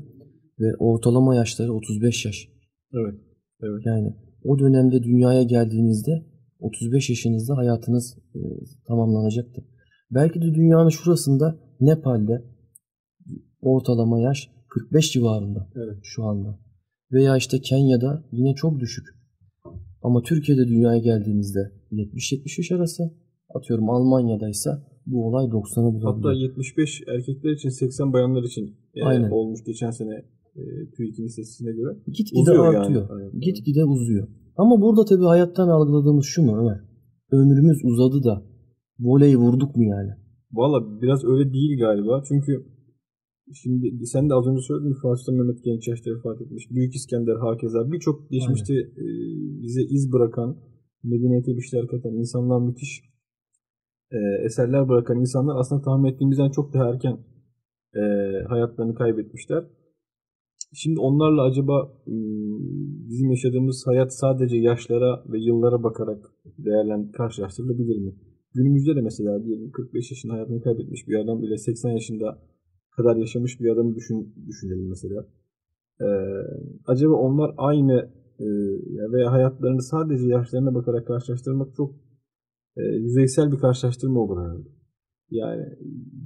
[0.61, 2.49] ve ortalama yaşları 35 yaş.
[2.95, 3.21] Evet.
[3.63, 3.83] Evet.
[3.87, 6.27] Yani o dönemde dünyaya geldiğinizde
[6.59, 8.41] 35 yaşınızda hayatınız e,
[8.87, 9.65] tamamlanacaktır.
[10.11, 12.45] Belki de dünyanın şurasında Nepal'de
[13.61, 15.99] ortalama yaş 45 civarında evet.
[16.03, 16.59] şu anda.
[17.13, 19.07] Veya işte Kenya'da yine çok düşük.
[20.03, 23.03] Ama Türkiye'de dünyaya geldiğinizde 70-70 yaş arası
[23.55, 26.15] atıyorum Almanya'daysa bu olay 90'ı bulabiliyor.
[26.15, 29.31] Hatta 75 erkekler için 80 bayanlar için e, Aynen.
[29.31, 30.15] olmuş geçen sene
[30.57, 30.63] e,
[30.97, 31.97] TÜİK'in istatistikine göre.
[32.07, 32.79] Gitgide yani.
[32.79, 33.11] artıyor.
[33.11, 33.41] Aynen.
[33.41, 34.29] Gitgide uzuyor.
[34.57, 36.81] Ama burada tabii hayattan algıladığımız şu mu Ömer?
[37.33, 38.43] Ömrümüz uzadı da
[39.01, 40.11] voleyi vurduk mu yani?
[40.53, 42.23] Valla biraz öyle değil galiba.
[42.29, 42.67] Çünkü
[43.53, 46.71] şimdi sen de az önce söyledin Sultan Mehmet genç yaşta vefat etmiş.
[46.71, 49.05] Büyük İskender hakeza birçok geçmişte e,
[49.63, 50.57] bize iz bırakan,
[51.05, 53.03] medeniyete bir şeyler katan insanlar müthiş
[54.13, 57.19] e, eserler bırakan insanlar aslında tahmin ettiğimizden çok daha erken
[57.95, 58.01] e,
[58.49, 59.65] hayatlarını kaybetmişler.
[60.73, 61.93] Şimdi onlarla acaba
[63.09, 68.15] bizim yaşadığımız hayat sadece yaşlara ve yıllara bakarak değerlen karşılaştırılabilir mi?
[68.55, 72.39] Günümüzde de mesela diyelim 45 yaşında hayatını kaybetmiş bir adam ile 80 yaşında
[72.97, 75.27] kadar yaşamış bir adamı düşün, düşünelim mesela.
[76.01, 76.07] Ee,
[76.87, 78.47] acaba onlar aynı e,
[79.13, 81.95] veya hayatlarını sadece yaşlarına bakarak karşılaştırmak çok
[82.77, 84.69] e, yüzeysel bir karşılaştırma olur herhalde.
[85.31, 85.63] Yani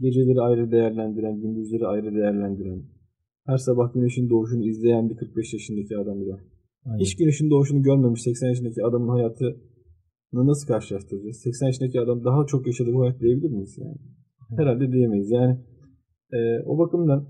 [0.00, 2.83] geceleri ayrı değerlendiren, gündüzleri ayrı değerlendiren,
[3.46, 6.33] her sabah güneşin doğuşunu izleyen bir 45 yaşındaki adam ile
[6.85, 6.98] Aynen.
[6.98, 9.57] hiç güneşin doğuşunu görmemiş 80 yaşındaki adamın hayatını
[10.33, 11.37] nasıl karşılaştıracağız?
[11.37, 13.96] 80 yaşındaki adam daha çok yaşadı bu hayat diyebilir miyiz yani?
[14.57, 15.30] Herhalde diyemeyiz.
[15.30, 15.59] Yani
[16.33, 17.28] e, o bakımdan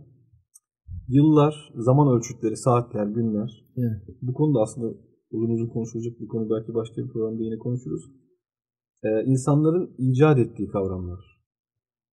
[1.09, 4.03] yıllar, zaman ölçütleri, saatler, günler Evet.
[4.23, 4.95] bu konuda aslında
[5.31, 6.51] uzun uzun konuşulacak bir konu.
[6.51, 8.03] Belki başka bir programda yine konuşuruz.
[9.05, 11.21] E, insanların icat ettiği kavramlar.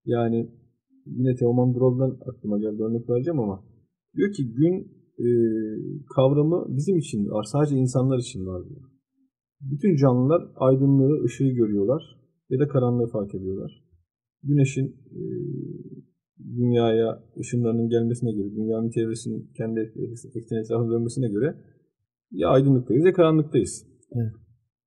[0.06, 0.51] Yani
[1.06, 3.63] yine Teoman Brol'dan aklıma geldi örnek vereceğim ama
[4.15, 5.27] diyor ki gün e,
[6.15, 7.43] kavramı bizim için var.
[7.43, 8.82] Sadece insanlar için var diyor.
[9.62, 12.04] Bütün canlılar aydınlığı, ışığı görüyorlar
[12.49, 13.84] ya da karanlığı fark ediyorlar.
[14.43, 15.21] Güneşin e,
[16.58, 19.80] dünyaya ışınlarının gelmesine göre, dünyanın çevresinin kendi
[20.36, 21.56] ekseni etrafında dönmesine göre
[22.32, 23.88] ya aydınlıktayız ya karanlıktayız.
[24.15, 24.40] Evet.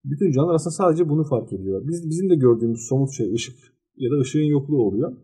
[0.04, 1.82] Bütün canlılar aslında sadece bunu fark ediyor.
[1.88, 3.56] Biz, bizim de gördüğümüz somut şey ışık
[3.96, 5.16] ya da ışığın yokluğu oluyor.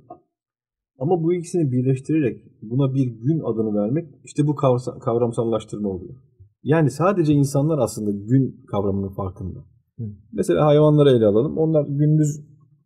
[0.98, 6.14] Ama bu ikisini birleştirerek buna bir gün adını vermek işte bu kavra- kavramsallaştırma oluyor.
[6.62, 9.58] Yani sadece insanlar aslında gün kavramının farkında.
[9.98, 10.04] Hı.
[10.32, 11.58] Mesela hayvanları ele alalım.
[11.58, 12.40] Onlar gündüz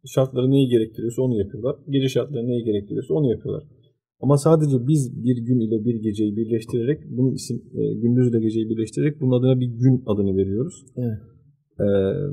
[0.06, 1.76] şartları neyi gerektiriyorsa onu yapıyorlar.
[1.88, 3.64] Gece şartları neyi gerektiriyorsa onu yapıyorlar.
[4.20, 8.68] Ama sadece biz bir gün ile bir geceyi birleştirerek bunun isim e, gündüz ile geceyi
[8.68, 10.86] birleştirerek bunun adına bir gün adını veriyoruz.
[10.96, 11.18] Evet.
[11.80, 11.84] Ee,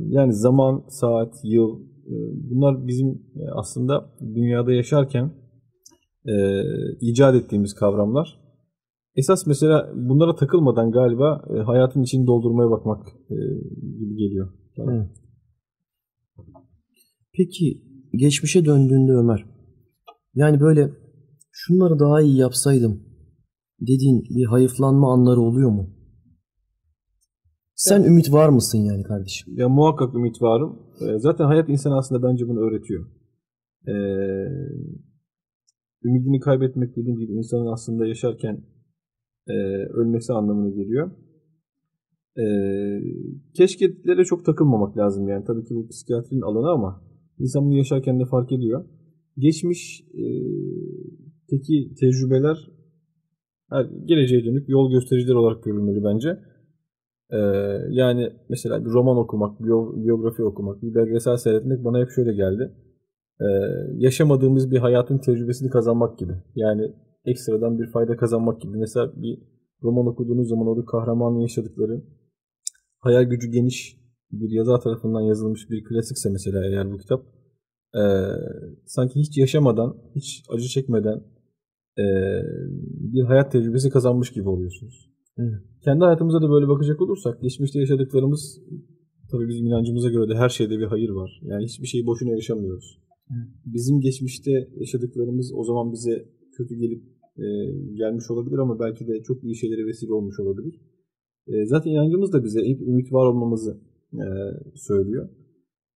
[0.08, 2.16] yani zaman, saat, yıl e,
[2.50, 5.32] bunlar bizim e, aslında dünyada yaşarken
[6.26, 6.34] e,
[7.02, 8.42] icat ettiğimiz kavramlar.
[9.16, 13.08] Esas mesela bunlara takılmadan galiba hayatın içini doldurmaya bakmak
[14.00, 14.54] gibi geliyor.
[14.78, 15.08] Evet.
[17.34, 17.82] Peki
[18.14, 19.46] geçmişe döndüğünde Ömer
[20.36, 20.92] yani böyle
[21.52, 23.04] şunları daha iyi yapsaydım
[23.82, 25.90] dediğin bir hayıflanma anları oluyor mu?
[27.84, 29.54] Sen ümit var mısın yani kardeşim?
[29.58, 30.80] Ya muhakkak ümit varım.
[31.02, 33.06] E, zaten hayat insana aslında bence bunu öğretiyor.
[33.88, 33.94] E,
[36.04, 38.64] ümidini kaybetmek dediğim gibi insanın aslında yaşarken
[39.48, 39.54] e,
[39.94, 41.12] ölmesi anlamına geliyor.
[42.38, 42.46] E,
[43.54, 45.46] keşkelere çok takılmamak lazım yani.
[45.46, 47.04] Tabii ki bu psikiyatrinin alanı ama
[47.40, 48.86] insan bunu yaşarken de fark ediyor.
[49.38, 50.24] Geçmiş e,
[51.50, 52.58] teki tecrübeler
[53.70, 56.51] her, geleceğe dönük yol göstericiler olarak görülmeli bence.
[57.32, 57.38] Ee,
[57.90, 62.72] yani mesela bir roman okumak, biyo- biyografi okumak, bir belgesel seyretmek bana hep şöyle geldi.
[63.42, 63.46] Ee,
[63.96, 66.34] yaşamadığımız bir hayatın tecrübesini kazanmak gibi.
[66.56, 66.92] Yani
[67.26, 68.78] ekstradan bir fayda kazanmak gibi.
[68.78, 69.40] Mesela bir
[69.84, 72.04] roman okuduğunuz zaman orada kahramanın yaşadıkları
[73.00, 77.22] hayal gücü geniş bir yazar tarafından yazılmış bir klasikse mesela eğer bu kitap
[77.96, 78.00] ee,
[78.86, 81.24] sanki hiç yaşamadan, hiç acı çekmeden
[83.14, 85.11] bir hayat tecrübesi kazanmış gibi oluyorsunuz.
[85.38, 85.62] Evet.
[85.84, 88.62] Kendi hayatımıza da böyle bakacak olursak geçmişte yaşadıklarımız
[89.32, 91.42] tabii bizim inancımıza göre de her şeyde bir hayır var.
[91.44, 93.02] Yani hiçbir şeyi boşuna yaşamıyoruz.
[93.32, 93.48] Evet.
[93.66, 96.26] Bizim geçmişte yaşadıklarımız o zaman bize
[96.58, 97.04] kötü gelip
[97.38, 97.48] e,
[97.94, 100.82] gelmiş olabilir ama belki de çok iyi şeylere vesile olmuş olabilir.
[101.48, 103.82] E, zaten inancımız da bize hep ümit var olmamızı
[104.14, 104.26] e,
[104.76, 105.30] söylüyor.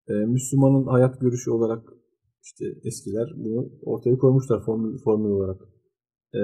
[0.07, 1.93] E, Müslümanın hayat görüşü olarak
[2.43, 5.74] işte eskiler bunu ortaya koymuşlar formül, formül olarak
[6.33, 6.41] e,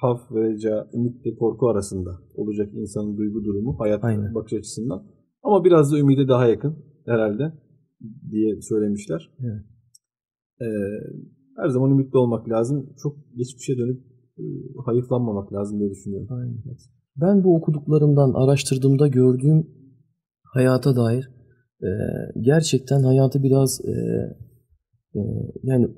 [0.00, 4.34] haf ve reca, ümit ve korku arasında olacak insanın duygu durumu, hayat Aynen.
[4.34, 5.06] bakış açısından.
[5.42, 7.52] Ama biraz da ümide daha yakın herhalde
[8.30, 9.30] diye söylemişler.
[9.40, 9.64] Evet.
[10.60, 10.66] E,
[11.56, 12.94] her zaman ümitli olmak lazım.
[13.02, 14.00] Çok geçmişe dönüp
[14.38, 14.44] e,
[14.84, 16.28] hayıflanmamak lazım diye düşünüyorum.
[16.30, 16.58] Aynen.
[17.16, 19.66] Ben bu okuduklarımdan araştırdığımda gördüğüm
[20.42, 21.30] hayata dair
[21.82, 21.88] e,
[22.40, 23.92] gerçekten hayatı biraz e,
[25.14, 25.20] e,
[25.62, 25.88] yani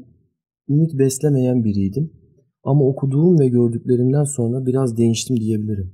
[0.69, 2.20] ümit beslemeyen biriydim.
[2.63, 5.93] Ama okuduğum ve gördüklerimden sonra biraz değiştim diyebilirim.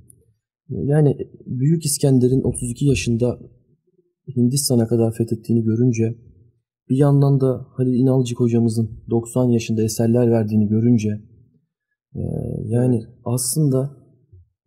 [0.69, 3.39] Yani Büyük İskender'in 32 yaşında
[4.35, 6.15] Hindistan'a kadar fethettiğini görünce
[6.89, 11.09] bir yandan da Halil İnalcık hocamızın 90 yaşında eserler verdiğini görünce
[12.15, 12.21] e,
[12.65, 13.97] yani aslında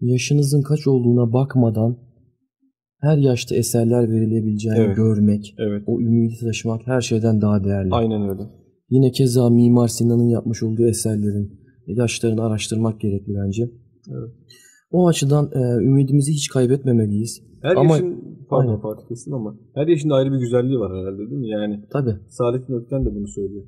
[0.00, 1.98] yaşınızın kaç olduğuna bakmadan
[3.00, 4.96] her yaşta eserler verilebileceğini Evet.
[4.96, 5.82] görmek, Evet.
[5.86, 7.88] o ümidi taşımak her şeyden daha değerli.
[7.92, 8.42] Aynen öyle.
[8.90, 11.59] Yine keza Mimar Sinan'ın yapmış olduğu eserlerin
[11.96, 13.70] yaşlarını araştırmak gerekli bence.
[14.08, 14.30] Evet.
[14.90, 17.42] O açıdan e, ümidimizi hiç kaybetmemeliyiz.
[17.62, 18.80] Her Ama- yaşın pardon Aynen.
[18.80, 21.48] Fatih kesin ama her yaşın ayrı bir güzelliği var herhalde değil mi?
[21.48, 22.16] Yani Tabii.
[22.28, 23.64] Saadettin Ökten de bunu söylüyor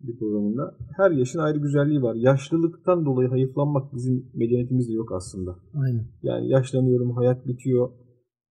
[0.00, 0.76] bir programında.
[0.96, 2.14] Her yaşın ayrı güzelliği var.
[2.14, 5.56] Yaşlılıktan dolayı hayıflanmak bizim medeniyetimizde yok aslında.
[5.74, 6.06] Aynen.
[6.22, 7.90] Yani yaşlanıyorum, hayat bitiyor,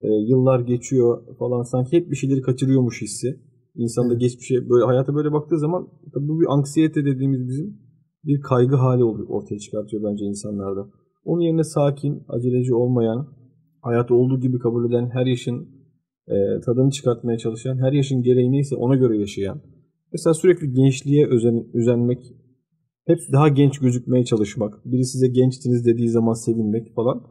[0.01, 3.39] e, yıllar geçiyor falan sanki hep bir şeyleri kaçırıyormuş hissi.
[3.75, 4.21] İnsanda Evet.
[4.21, 7.77] geçmişe böyle hayata böyle baktığı zaman tabii bu bir anksiyete dediğimiz bizim
[8.25, 10.89] bir kaygı hali ortaya çıkartıyor bence insanlarda.
[11.25, 13.27] Onun yerine sakin, aceleci olmayan,
[13.81, 15.69] hayatı olduğu gibi kabul eden, her yaşın
[16.27, 16.35] e,
[16.65, 19.61] tadını çıkartmaya çalışan, her yaşın gereği neyse ona göre yaşayan.
[20.11, 22.33] Mesela sürekli gençliğe özen, özenmek,
[23.07, 27.23] hep daha genç gözükmeye çalışmak, biri size gençtiniz dediği zaman sevinmek falan.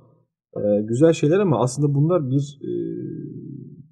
[0.57, 2.71] Ee, güzel şeyler ama aslında bunlar bir e,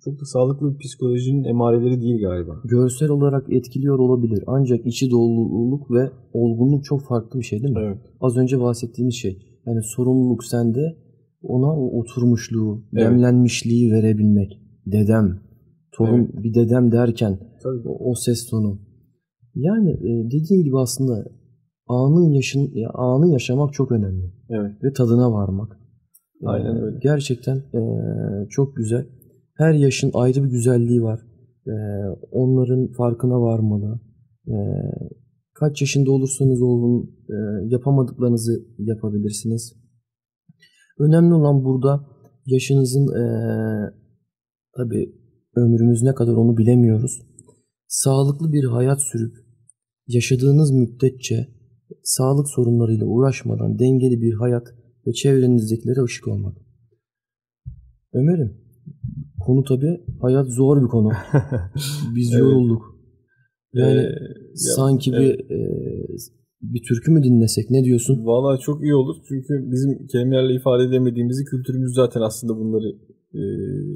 [0.05, 2.61] çok da sağlıklı bir psikolojinin emareleri değil galiba.
[2.65, 4.45] Görsel olarak etkiliyor olabilir.
[4.47, 7.81] Ancak içi doluluk ve olgunluk çok farklı bir şey değil mi?
[7.83, 7.99] Evet.
[8.21, 9.39] Az önce bahsettiğimiz şey.
[9.67, 10.97] Yani sorumluluk sende
[11.43, 13.05] ona o oturmuşluğu, Evet.
[13.05, 14.59] demlenmişliği verebilmek.
[14.87, 15.41] Dedem,
[15.93, 17.89] torun bir dedem derken Tabii.
[17.89, 18.79] o, o ses tonu.
[19.55, 21.25] Yani e, dediğin gibi aslında
[21.89, 24.73] anın yaşın ya, anı yaşamak çok önemli Evet.
[24.85, 25.79] ve tadına varmak.
[26.45, 26.99] Aynen Ee, öyle.
[27.03, 27.81] Gerçekten e,
[28.51, 29.07] çok güzel.
[29.55, 31.21] Her yaşın ayrı bir güzelliği var.
[31.67, 31.75] E,
[32.31, 34.01] onların farkına varmalı.
[34.47, 34.57] E,
[35.55, 37.37] kaç yaşında olursanız olun e,
[37.69, 39.73] yapamadıklarınızı yapabilirsiniz.
[40.99, 42.07] Önemli olan burada
[42.47, 43.25] yaşınızın e,
[44.77, 45.15] tabi
[45.57, 47.23] ömrümüz ne kadar onu bilemiyoruz.
[47.87, 49.37] Sağlıklı bir hayat sürüp
[50.07, 51.49] yaşadığınız müddetçe
[52.03, 54.67] sağlık sorunlarıyla uğraşmadan dengeli bir hayat
[55.07, 56.57] ve çevrenizdekilere ışık olmak.
[58.13, 58.61] Ömer'im,
[59.47, 61.11] konu tabi hayat zor bir konu.
[62.17, 62.41] Biz Evet.
[62.43, 62.83] yorulduk.
[63.75, 65.21] Yani Ee, ya- sanki evet.
[65.21, 65.59] bir e,
[66.63, 68.25] bir türkü mü dinlesek ne diyorsun?
[68.27, 72.89] Vallahi çok iyi olur çünkü bizim kelimelerle ifade edemediğimizi kültürümüz zaten aslında bunları
[73.35, 73.43] e,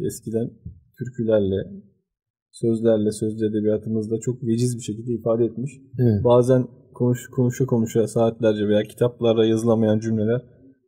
[0.06, 0.50] eskiden
[0.98, 1.56] türkülerle,
[2.52, 5.72] sözlerle, sözlü edebiyatımızda çok veciz bir şekilde ifade etmiş.
[5.98, 6.24] Evet.
[6.24, 10.40] Bazen konuş, konuşa konuşa saatlerce veya kitaplarda yazılamayan cümleler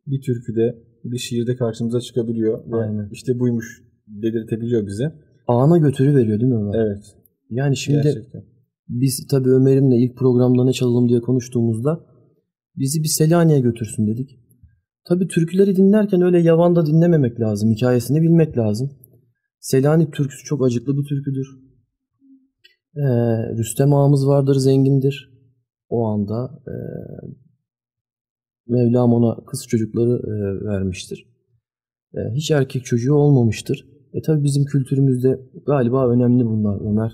[0.07, 2.65] bir türküde, bir şiirde karşımıza çıkabiliyor.
[2.73, 3.09] Aynen.
[3.13, 5.13] işte buymuş dedirtebiliyor bize.
[5.47, 6.87] Ana götürü veriyor değil mi Ömer?
[6.87, 7.17] Evet.
[7.51, 8.43] Yani şimdi gerçekten.
[8.89, 12.01] biz tabii Ömer'imle ilk programda ne çalalım diye konuştuğumuzda
[12.77, 14.39] bizi bir Selanik'e götürsün dedik.
[15.05, 17.71] Tabii türküleri dinlerken öyle yavanda dinlememek lazım.
[17.71, 18.91] Hikayesini bilmek lazım.
[19.61, 21.47] Selanik türküsü çok acıklı bir türküdür.
[22.97, 23.03] Ee,
[23.59, 25.39] Rüstem ağamız vardır, zengindir.
[25.89, 26.75] O anda e,
[28.67, 31.27] Mevlam ona kız çocukları e, vermiştir.
[32.15, 33.98] E, hiç erkek çocuğu olmamıştır.
[34.15, 37.13] E tabi bizim kültürümüzde galiba önemli bunlar Ömer.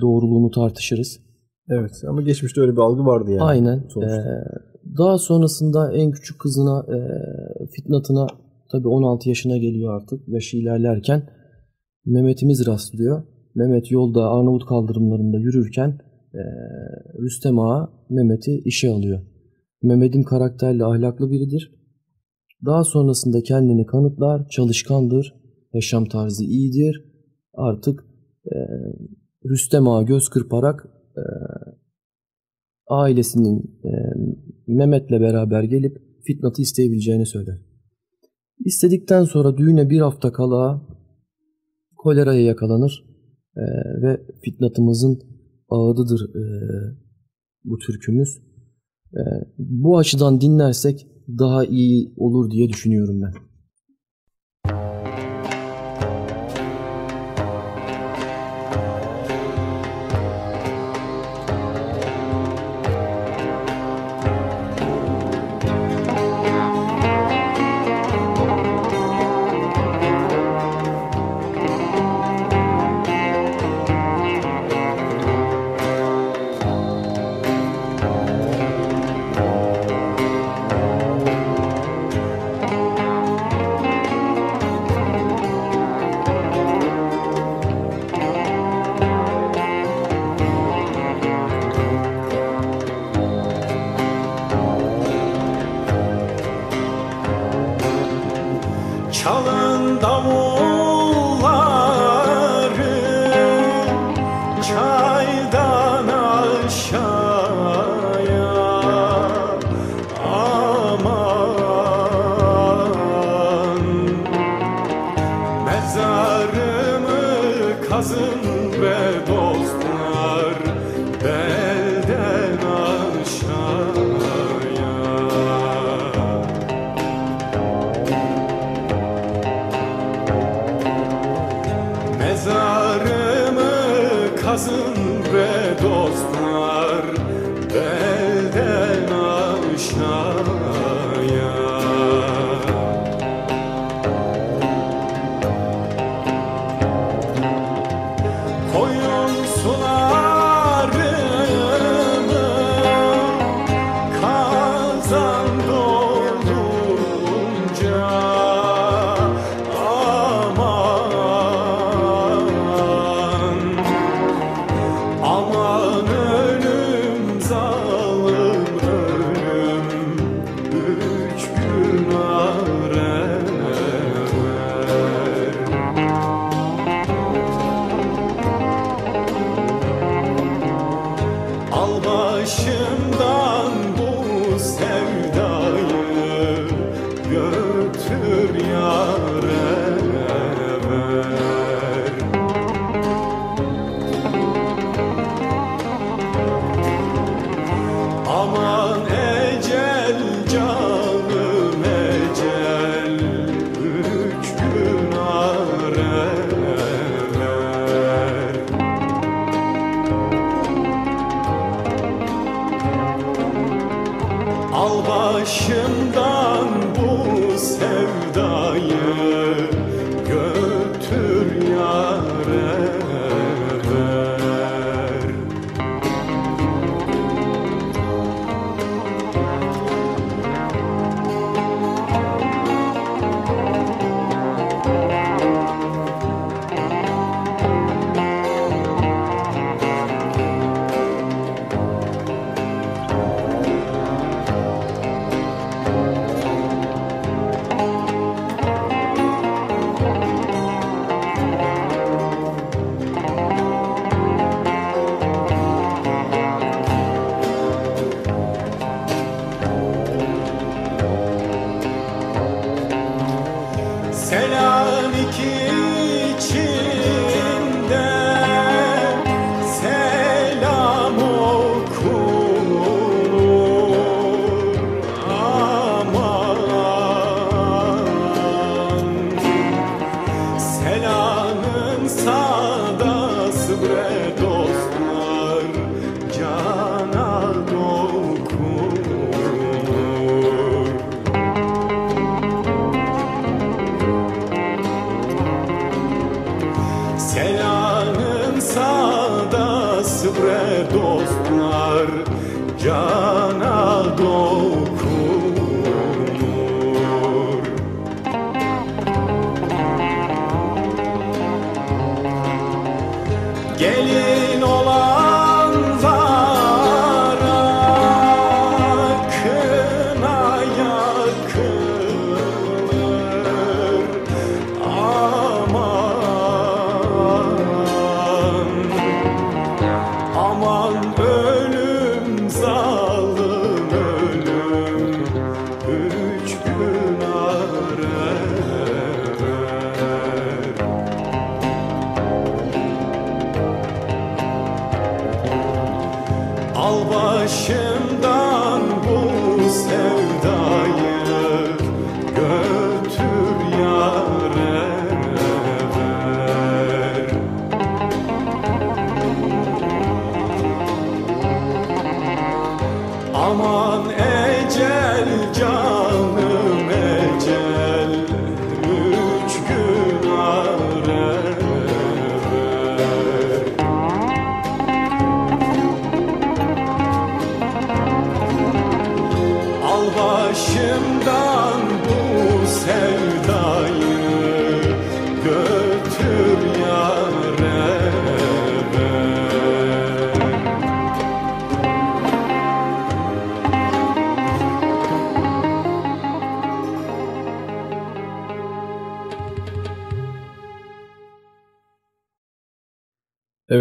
[0.00, 1.20] Doğruluğunu tartışırız.
[1.68, 3.42] Evet ama geçmişte öyle bir algı vardı yani.
[3.42, 3.84] Aynen.
[3.88, 4.16] sonuçta.
[4.16, 4.44] Ee,
[4.98, 6.98] daha sonrasında en küçük kızına e,
[7.66, 8.26] Fitnat'ına
[8.72, 11.22] tabii 16 yaşına geliyor artık yaşı ilerlerken
[12.06, 13.22] Mehmet'imiz rastlıyor.
[13.54, 15.98] Mehmet yolda Arnavut kaldırımlarında yürürken
[16.34, 16.42] e,
[17.22, 19.20] Rüstem Ağa Mehmet'i işe alıyor.
[19.82, 21.74] Mehmet'im karakterli ahlaklı biridir.
[22.66, 25.34] Daha sonrasında kendini kanıtlar, çalışkandır,
[25.74, 27.04] yaşam tarzı iyidir.
[27.54, 28.04] Artık
[28.46, 28.56] e,
[29.50, 31.24] Rüstem Ağa göz kırparak e,
[32.88, 33.90] ailesinin e,
[34.66, 37.58] Mehmet'le beraber gelip Fitnat'ı isteyebileceğini söyler.
[38.64, 40.88] İstedikten sonra düğüne bir hafta kala
[41.96, 43.04] koleraya yakalanır
[43.56, 43.62] e,
[44.02, 45.18] ve Fitnat'ımızın
[45.68, 46.44] ağıdıdır e,
[47.64, 48.38] bu türkümüz.
[49.12, 49.22] E,
[49.58, 53.32] bu açıdan dinlersek daha iyi olur diye düşünüyorum ben.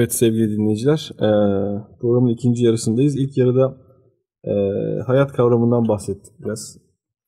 [0.04, 1.30] Evet sevgili dinleyiciler, e,
[2.00, 3.16] programın ikinci yarısındayız.
[3.16, 3.78] İlk yarıda
[4.44, 4.54] e,
[5.08, 6.78] hayat kavramından bahsettik biraz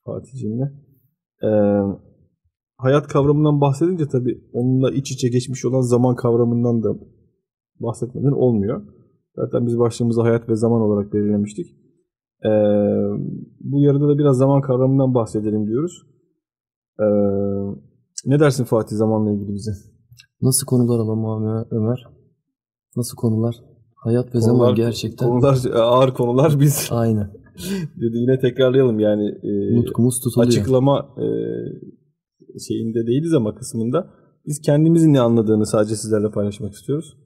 [0.04, 0.72] Fatih'cimle.
[1.42, 1.50] E,
[2.76, 6.88] hayat kavramından bahsedince tabii onunla iç içe geçmiş olan zaman kavramından da
[7.80, 8.82] bahsetmeden olmuyor.
[9.36, 11.66] Zaten biz başlığımızı hayat ve zaman olarak belirlemiştik.
[13.60, 16.02] Bu yarıda da biraz zaman kavramından bahsedelim diyoruz.
[18.26, 19.72] Ne dersin Fatih zamanla ilgili bize?
[20.42, 22.15] Nasıl konular alalım Ömer?
[22.96, 23.56] Nasıl konular?
[23.94, 25.28] Hayat ve konular, zaman gerçekten.
[25.28, 26.88] Konular ağır konular biz.
[26.90, 27.30] Aynen.
[28.00, 30.48] Dedi yine tekrarlayalım yani e, Nutkumuz tutuluyor.
[30.48, 31.26] açıklama e,
[32.58, 34.10] şeyinde değiliz ama kısmında
[34.46, 37.16] biz kendimizin ne anladığını sadece sizlerle paylaşmak istiyoruz.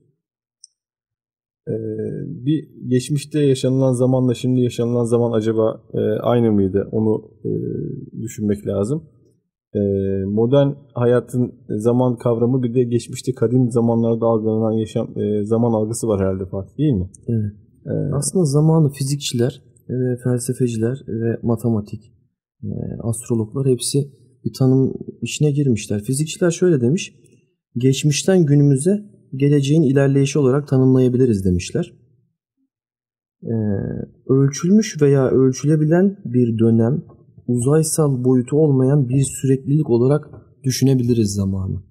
[1.68, 1.74] E,
[2.26, 6.88] bir geçmişte yaşanılan zamanla şimdi yaşanılan zaman acaba e, aynı mıydı?
[6.92, 7.50] Onu e,
[8.22, 9.04] düşünmek lazım.
[9.74, 9.80] E,
[10.24, 16.20] modern hayatın zaman kavramı bir de geçmişte kadim zamanlarda algılanan yaşam e, zaman algısı var
[16.20, 17.10] herhalde Fatih değil mi?
[17.28, 17.52] Evet.
[17.86, 22.12] E, Aslında zamanı fizikçiler, ve felsefeciler ve matematik,
[22.62, 22.70] e,
[23.02, 23.98] astrologlar hepsi
[24.44, 24.92] bir tanım
[25.22, 26.02] işine girmişler.
[26.02, 27.14] Fizikçiler şöyle demiş,
[27.76, 29.02] geçmişten günümüze
[29.34, 31.94] geleceğin ilerleyişi olarak tanımlayabiliriz demişler.
[33.42, 33.54] E,
[34.28, 37.02] ölçülmüş veya ölçülebilen bir dönem,
[37.50, 40.30] uzaysal boyutu olmayan bir süreklilik olarak
[40.64, 41.82] düşünebiliriz zamanı.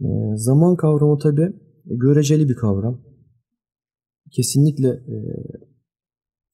[0.00, 1.52] E, zaman kavramı tabi
[1.84, 3.00] göreceli bir kavram.
[4.32, 5.16] Kesinlikle e,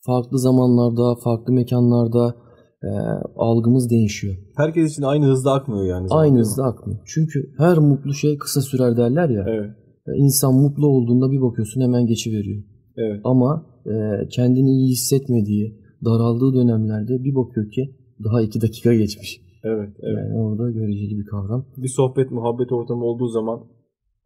[0.07, 2.37] farklı zamanlarda, farklı mekanlarda
[2.83, 2.91] e,
[3.37, 4.37] algımız değişiyor.
[4.57, 6.09] herkes için aynı hızda akmıyor yani.
[6.09, 7.01] zaman, Aynı hızda akmıyor.
[7.05, 9.45] Çünkü her mutlu şey kısa sürer derler ya.
[9.49, 9.71] Evet.
[10.07, 12.63] E, İnsan mutlu olduğunda bir bakıyorsun hemen geçiveriyor.
[12.97, 13.21] Evet.
[13.25, 19.41] Ama e, kendini iyi hissetmediği, daraldığı dönemlerde bir bakıyor ki daha iki dakika geçmiş.
[19.65, 19.91] Evet.
[20.03, 20.19] Evet.
[20.31, 21.67] Yani orada göreceli bir kavram.
[21.77, 23.61] bir sohbet, muhabbet ortamı olduğu zaman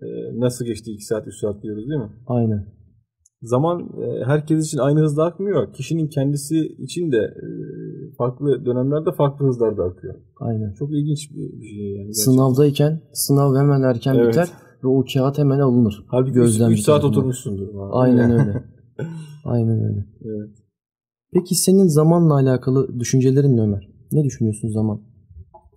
[0.03, 0.07] e,
[0.41, 2.11] nasıl geçti 2 saat, 3 saat diyoruz değil mi?
[2.27, 2.67] Aynen.
[3.43, 5.73] Zaman e, herkes için aynı hızda akmıyor.
[5.73, 7.47] Kişinin kendisi için de e,
[8.19, 10.15] farklı dönemlerde farklı hızlarda akıyor.
[10.41, 10.73] Aynen.
[10.73, 12.07] Çok ilginç bir, şey yani.
[12.07, 12.13] gerçekten.
[12.33, 14.29] Sınavdayken sınav hemen erken Evet.
[14.29, 14.49] biter
[14.85, 16.05] ve o kağıt hemen alınır.
[16.09, 17.11] Halbuki 3 gözlemci saat tarafından.
[17.11, 17.69] oturmuşsundur.
[17.93, 18.65] Aynen öyle.
[19.45, 20.07] Aynen öyle.
[20.25, 20.51] Evet.
[21.35, 23.89] Peki senin zamanla alakalı düşüncelerin ne Ömer?
[24.13, 25.01] Ne düşünüyorsun zaman?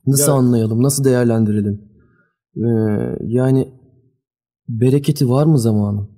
[0.07, 0.83] Nasıl Ya- anlayalım?
[0.83, 1.81] Nasıl değerlendirelim?
[2.57, 2.69] Ee,
[3.21, 3.67] yani
[4.69, 6.09] bereketi var mı zamanın?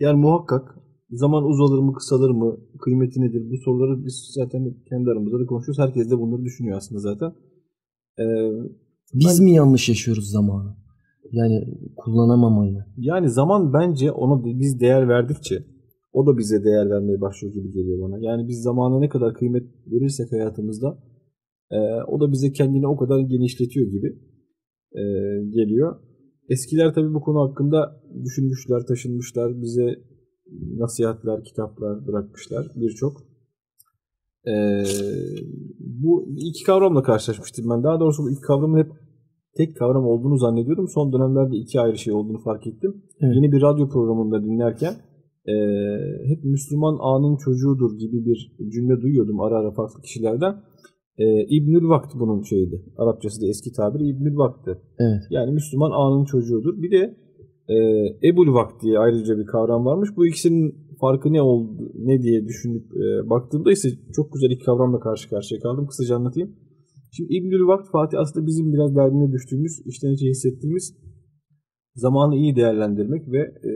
[0.00, 0.74] Yani muhakkak
[1.10, 3.50] zaman uzalır mı, kısalır mı, kıymeti nedir?
[3.50, 5.78] Bu soruları biz zaten kendi aramızda da konuşuyoruz.
[5.78, 7.32] Herkes de bunları düşünüyor aslında zaten.
[8.18, 8.24] E,
[9.14, 10.76] Biz mi yanlış yaşıyoruz zamanı?
[11.32, 11.64] Yani
[11.96, 12.84] kullanamamayı.
[12.96, 15.64] Yani zaman bence ona biz değer verdikçe
[16.12, 18.18] o da bize değer vermeye başlıyor gibi geliyor bana.
[18.20, 20.98] Yani biz zamana ne kadar kıymet verirsek hayatımızda
[21.70, 24.18] e, o da bize kendini o kadar genişletiyor gibi
[24.92, 25.02] e,
[25.50, 25.96] geliyor.
[26.48, 30.10] Eskiler tabii bu konu hakkında düşünmüşler, taşınmışlar, bize
[30.76, 33.16] nasihatler, kitaplar bırakmışlar birçok.
[34.46, 34.84] E,
[35.78, 37.82] bu iki kavramla karşılaşmıştım ben.
[37.82, 38.90] Daha doğrusu bu iki kavramın hep
[39.56, 40.88] tek kavram olduğunu zannediyorum.
[40.88, 43.02] Son dönemlerde iki ayrı şey olduğunu fark ettim.
[43.20, 43.34] Evet.
[43.36, 44.94] Yeni bir radyo programında dinlerken
[45.46, 45.54] e,
[46.28, 50.54] hep Müslüman anın çocuğudur gibi bir cümle duyuyordum ara ara farklı kişilerden.
[51.18, 52.84] E, İbnül Vakt bunun şeyiydi.
[52.96, 54.82] Arapçası da eski tabiri İbnül Vakt'tı.
[54.98, 55.22] Evet.
[55.30, 56.82] Yani Müslüman anın çocuğudur.
[56.82, 57.16] Bir de
[57.68, 57.76] e,
[58.28, 60.08] Ebul Vakt diye ayrıca bir kavram varmış.
[60.16, 65.00] Bu ikisinin farkı ne oldu, ne diye düşünüp e, baktığımda ise çok güzel iki kavramla
[65.00, 65.86] karşı karşıya kaldım.
[65.86, 66.50] Kısaca anlatayım.
[67.12, 70.96] Şimdi İbnül Vakt Fatih aslında bizim biraz derdine düştüğümüz, içten içe hissettiğimiz
[72.00, 73.70] zamanı iyi değerlendirmek ve e,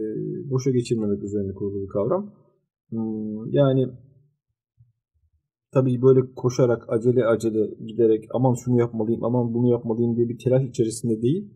[0.51, 2.35] boşa geçirmemek üzerine kurulu bir kavram.
[2.91, 3.87] Hmm, yani
[5.73, 10.65] tabii böyle koşarak, acele acele giderek aman şunu yapmalıyım, aman bunu yapmalıyım diye bir telaş
[10.65, 11.51] içerisinde değil.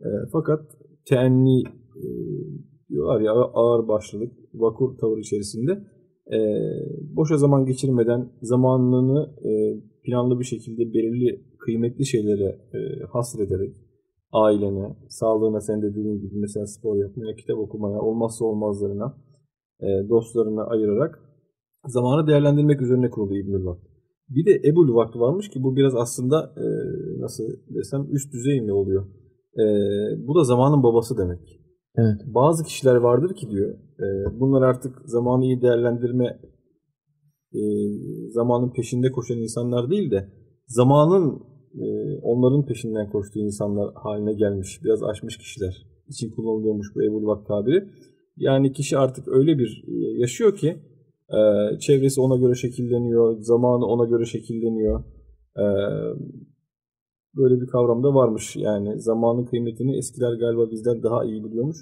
[0.00, 0.60] E, fakat
[1.08, 1.60] teenni
[1.96, 2.06] e,
[2.88, 5.72] diyorlar ya ağır başlılık, vakur tavır içerisinde
[6.32, 6.38] e,
[7.16, 9.50] boşa zaman geçirmeden zamanını e,
[10.04, 12.78] planlı bir şekilde belirli kıymetli şeylere e,
[13.12, 13.74] hasrederek
[14.32, 19.16] ailene, sağlığına sen de dediğin gibi mesela spor yapmaya, kitap okumaya, olmazsa olmazlarına,
[19.80, 21.20] e, dostlarına ayırarak
[21.86, 23.84] zamanı değerlendirmek üzerine kurulu İbnül Vakt.
[24.28, 26.66] Bir de Ebul Vakt varmış ki bu biraz aslında e,
[27.20, 29.06] nasıl desem üst düzey mi oluyor?
[29.58, 29.64] E,
[30.26, 31.60] bu da zamanın babası demek.
[31.96, 32.20] Evet.
[32.26, 33.78] Bazı kişiler vardır ki diyor,
[34.40, 36.40] bunlar artık zamanı iyi değerlendirme
[38.30, 40.28] zamanın peşinde koşan insanlar değil de
[40.66, 41.42] zamanın
[42.22, 47.88] onların peşinden koştuğu insanlar haline gelmiş, biraz aşmış kişiler için kullanılıyormuş bu Vakt tabiri.
[48.36, 50.76] Yani kişi artık öyle bir e, yaşıyor ki
[51.28, 55.04] e, çevresi ona göre şekilleniyor, zamanı ona göre şekilleniyor.
[55.56, 55.64] E,
[57.36, 58.56] böyle bir kavram da varmış.
[58.56, 61.76] Yani zamanın kıymetini eskiler galiba bizden daha iyi biliyormuş.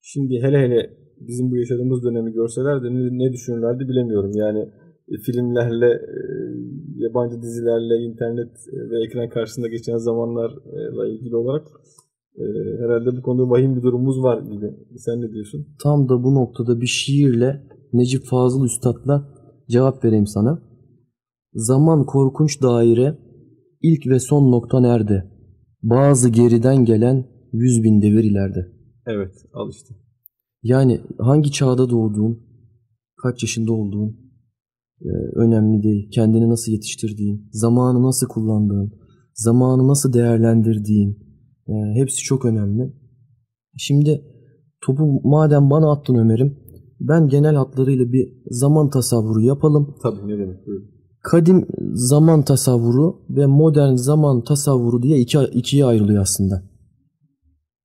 [0.00, 4.32] Şimdi hele hele bizim bu yaşadığımız dönemi görseler de ne, ne düşünürlerdi bilemiyorum.
[4.34, 4.68] Yani
[5.22, 6.00] filmlerle,
[7.06, 11.66] yabancı dizilerle, internet e, ve ekran karşısında geçen zamanlarla ilgili olarak
[12.36, 12.44] e,
[12.82, 14.68] herhalde bu konuda vahim bir durumumuz var gibi.
[14.96, 15.66] Sen ne diyorsun?
[15.82, 19.28] Tam da bu noktada bir şiirle Necip Fazıl Üstad'la
[19.70, 20.62] cevap vereyim sana.
[21.54, 23.18] Zaman korkunç daire,
[23.82, 25.24] ilk ve son nokta nerede?
[25.82, 28.66] Bazı geriden gelen yüz bin devir ileride.
[29.06, 29.94] Evet, al işte.
[30.62, 32.38] Yani hangi çağda doğduğun,
[33.22, 34.25] kaç yaşında olduğun,
[35.34, 36.10] önemli değil.
[36.10, 38.92] Kendini nasıl yetiştirdiğin, zamanı nasıl kullandığın,
[39.34, 41.18] zamanı nasıl değerlendirdiğin
[41.68, 42.92] e, hepsi çok önemli.
[43.76, 44.24] Şimdi
[44.80, 46.58] topu madem bana attın Ömer'im
[47.00, 49.94] ben genel hatlarıyla bir zaman tasavvuru yapalım.
[50.02, 50.90] Tabii ne demek buyurun.
[51.22, 56.62] Kadim zaman tasavvuru ve modern zaman tasavvuru diye iki, ikiye ayrılıyor aslında.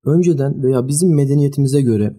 [0.04, 2.16] Önceden veya bizim medeniyetimize göre,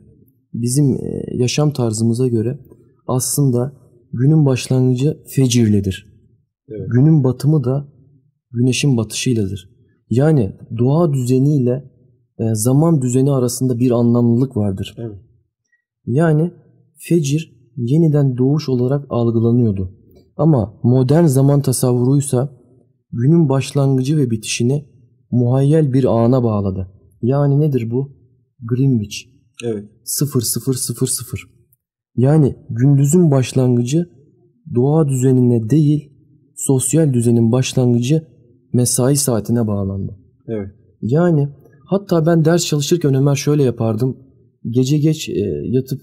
[0.53, 2.59] bizim e, yaşam tarzımıza göre
[3.07, 3.82] aslında
[4.13, 6.13] günün başlangıcı fecirledir.
[6.69, 6.87] Evet.
[6.91, 7.87] Günün batımı da
[8.51, 9.69] güneşin batışıyladır.
[10.09, 11.91] Yani doğa düzeniyle
[12.39, 14.95] e, zaman düzeni arasında bir anlamlılık vardır.
[14.97, 15.19] Evet.
[16.05, 16.51] Yani
[16.97, 19.91] fecir yeniden doğuş olarak algılanıyordu.
[20.37, 22.49] Ama modern zaman tasavvuruysa
[23.11, 24.85] günün başlangıcı ve bitişini
[25.31, 26.91] muhayyel bir ana bağladı.
[27.21, 28.11] Yani nedir bu?
[28.59, 29.17] Greenwich.
[29.65, 29.89] Evet.
[30.05, 31.52] 0000.
[32.15, 34.09] Yani gündüzün başlangıcı
[34.75, 36.11] doğa düzenine değil,
[36.55, 38.27] sosyal düzenin başlangıcı
[38.73, 40.19] mesai saatine bağlandı.
[40.47, 40.69] Evet.
[41.01, 41.49] Yani
[41.85, 44.17] hatta ben ders çalışırken Ömer şöyle yapardım.
[44.69, 46.01] Gece geç e, yatıp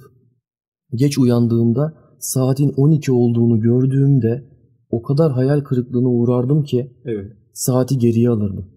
[0.94, 4.50] geç uyandığımda saatin 12 olduğunu gördüğümde
[4.90, 7.32] o kadar hayal kırıklığına uğrardım ki evet.
[7.52, 8.70] saati geriye alırdım.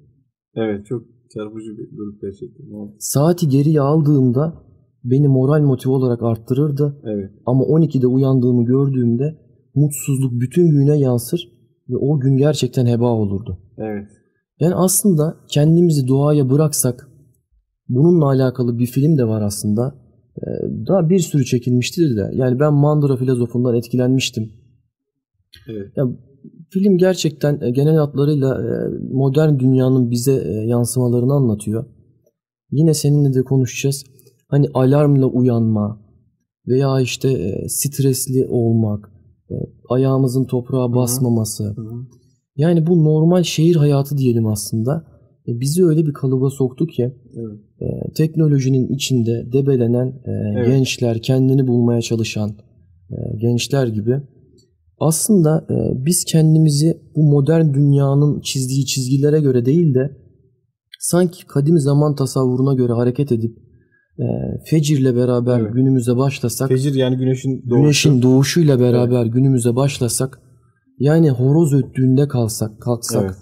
[0.56, 1.04] Evet çok
[1.34, 2.66] çarpıcı bir durum gerçekten.
[3.00, 4.64] Saati geriye aldığımda
[5.04, 7.02] beni moral motive olarak arttırırdı.
[7.04, 7.32] Evet.
[7.46, 9.38] Ama 12'de uyandığımı gördüğümde
[9.76, 11.52] mutsuzluk bütün güne yansır
[11.90, 13.60] ve o gün gerçekten heba olurdu.
[13.78, 14.08] Evet.
[14.60, 17.10] Yani aslında kendimizi doğaya bıraksak
[17.90, 19.96] bununla alakalı bir film de var aslında.
[20.38, 20.42] Ee,
[20.88, 22.32] daha bir sürü çekilmiştir de.
[22.34, 24.52] Yani ben Mandura filozofundan etkilenmiştim.
[25.70, 25.88] Evet.
[25.96, 26.04] Ya,
[26.70, 28.72] film gerçekten e, genel hatlarıyla e,
[29.14, 31.86] modern dünyanın bize e, yansımalarını anlatıyor.
[32.72, 34.04] Yine seninle de konuşacağız.
[34.54, 36.02] Hani alarmla uyanma
[36.68, 39.12] veya işte stresli olmak,
[39.90, 41.64] ayağımızın toprağa basmaması.
[41.64, 42.06] Hı hı.
[42.56, 45.06] Yani bu normal şehir hayatı diyelim aslında.
[45.48, 48.16] Bizi öyle bir kalıba soktu ki evet.
[48.16, 50.68] teknolojinin içinde debelenen evet.
[50.68, 52.52] gençler, kendini bulmaya çalışan
[53.42, 54.22] gençler gibi
[55.00, 55.68] aslında
[56.06, 60.18] biz kendimizi bu modern dünyanın çizdiği çizgilere göre değil de
[61.00, 63.73] sanki kadim zaman tasavvuruna göre hareket edip e,
[64.66, 65.74] fecirle beraber evet.
[65.74, 67.82] günümüze başlasak Fecir yani güneşin doğuşu.
[67.82, 69.34] Güneşin doğuşuyla beraber evet.
[69.34, 70.40] günümüze başlasak
[71.00, 73.36] yani horoz öttüğünde kalsak, kalksak evet.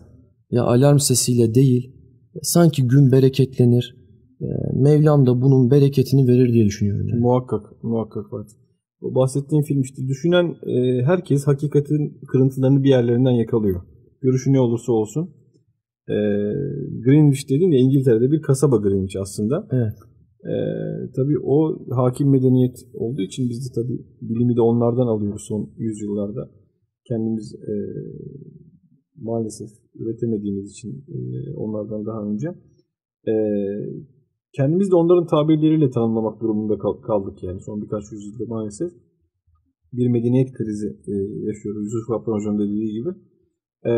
[0.51, 1.95] ya alarm sesiyle değil
[2.41, 3.95] sanki gün bereketlenir.
[4.41, 7.07] E, Mevlam da bunun bereketini verir diye düşünüyorum.
[7.07, 7.21] Yani.
[7.21, 8.55] Muhakkak, muhakkak Fatih.
[9.01, 13.81] O bahsettiğim film işte düşünen e, herkes hakikatin kırıntılarını bir yerlerinden yakalıyor.
[14.21, 15.29] Görüşü ne olursa olsun.
[16.07, 16.15] E,
[17.05, 19.67] Greenwich dedin ya İngiltere'de bir kasaba Greenwich aslında.
[19.71, 19.93] Evet.
[20.43, 20.55] E,
[21.15, 21.55] tabii o
[21.95, 26.49] hakim medeniyet olduğu için biz de tabii bilimi de onlardan alıyoruz son yüzyıllarda.
[27.07, 27.73] Kendimiz e,
[29.21, 31.17] maalesef üretemediğimiz için e,
[31.55, 32.47] onlardan daha önce.
[33.27, 33.33] E,
[34.53, 36.77] kendimiz de onların tabirleriyle tanımlamak durumunda
[37.07, 38.91] kaldık yani son birkaç yüzyılda maalesef.
[39.93, 41.13] Bir medeniyet krizi e,
[41.47, 41.83] yaşıyoruz.
[41.83, 43.09] Yusuf Kaplan Hoca'nın dediği gibi.
[43.85, 43.93] E,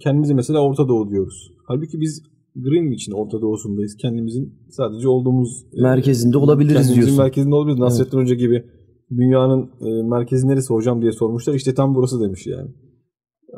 [0.00, 1.52] kendimizi mesela Orta Doğu diyoruz.
[1.68, 3.96] Halbuki biz Greenwich'in Orta Doğu'sundayız.
[3.96, 7.18] Kendimizin sadece olduğumuz e, merkezinde olabiliriz kendimizin diyorsun.
[7.18, 7.80] merkezinde olabiliriz.
[7.80, 8.24] Nasrettin evet.
[8.24, 8.64] Hoca gibi
[9.10, 11.54] dünyanın e, merkezi neresi hocam diye sormuşlar.
[11.54, 12.70] İşte tam burası demiş yani.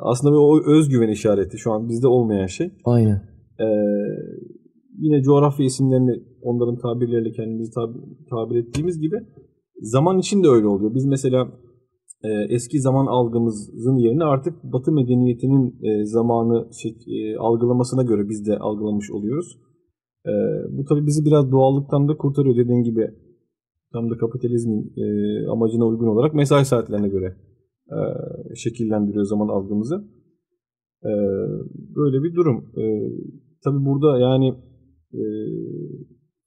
[0.03, 2.73] Aslında bir o özgüven işareti şu an bizde olmayan şey.
[2.85, 3.23] Aynen.
[3.61, 3.65] Ee,
[4.99, 9.17] yine coğrafya isimlerini onların tabirleriyle kendimizi tabir, tabir ettiğimiz gibi
[9.83, 10.95] zaman için de öyle oluyor.
[10.95, 11.49] Biz mesela
[12.25, 18.47] e, eski zaman algımızın yerine artık Batı medeniyetinin e, zamanı şey, e, algılamasına göre biz
[18.47, 19.59] de algılamış oluyoruz.
[20.71, 23.11] Bu tabii bizi biraz doğallıktan da kurtarıyor dediğin gibi.
[23.93, 24.93] Tam da kapitalizmin
[25.51, 27.37] amacına uygun olarak mesai saatlerine göre
[28.55, 30.05] şekillendiriyor zaman algımızı.
[31.97, 32.65] Böyle bir durum.
[33.65, 34.55] Tabii burada yani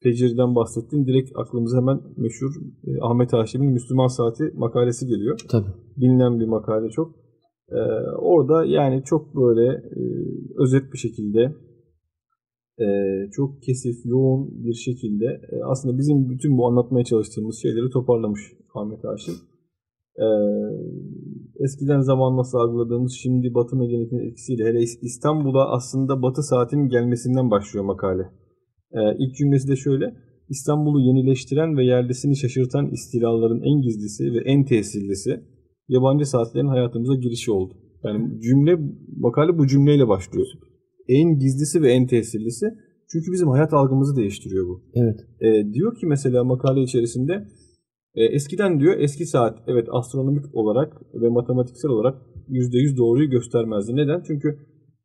[0.04, 1.06] Fecir'den bahsettin.
[1.06, 2.52] Direkt aklımıza hemen meşhur
[2.88, 5.40] e, Ahmet Haşim'in Müslüman Saati makalesi geliyor.
[5.50, 5.72] Tabii.
[5.98, 7.16] Bilinen bir makale çok.
[7.70, 7.80] E,
[8.18, 10.02] orada yani çok böyle e,
[10.58, 11.56] özet bir şekilde
[12.80, 12.88] e,
[13.32, 18.42] çok kesif, yoğun bir şekilde e, aslında bizim bütün bu anlatmaya çalıştığımız şeyleri toparlamış
[18.76, 19.34] Ahmet Haşim.
[20.18, 20.28] E,
[21.64, 27.86] eskiden zaman nasıl algıladığımız şimdi Batı medeniyetinin etkisiyle hele İstanbul'a aslında Batı saatinin gelmesinden başlıyor
[27.86, 28.24] makale.
[28.92, 30.14] Ee, ilk cümlesi de şöyle.
[30.50, 35.44] İstanbul'u yenileştiren ve yerlisini şaşırtan istilaların en gizlisi ve en tesirlisi
[35.88, 37.74] yabancı saatlerin hayatımıza girişi oldu.
[38.04, 38.80] Yani cümle,
[39.18, 40.48] makale bu cümleyle başlıyor.
[41.08, 42.66] En gizlisi ve en tesirlisi.
[43.12, 44.84] Çünkü bizim hayat algımızı değiştiriyor bu.
[44.94, 45.20] Evet.
[45.42, 47.48] E, diyor ki mesela makale içerisinde
[48.18, 53.96] E, eskiden diyor eski saat evet astronomik olarak ve matematiksel olarak %100 doğruyu göstermezdi.
[53.96, 54.24] Neden?
[54.28, 54.60] Çünkü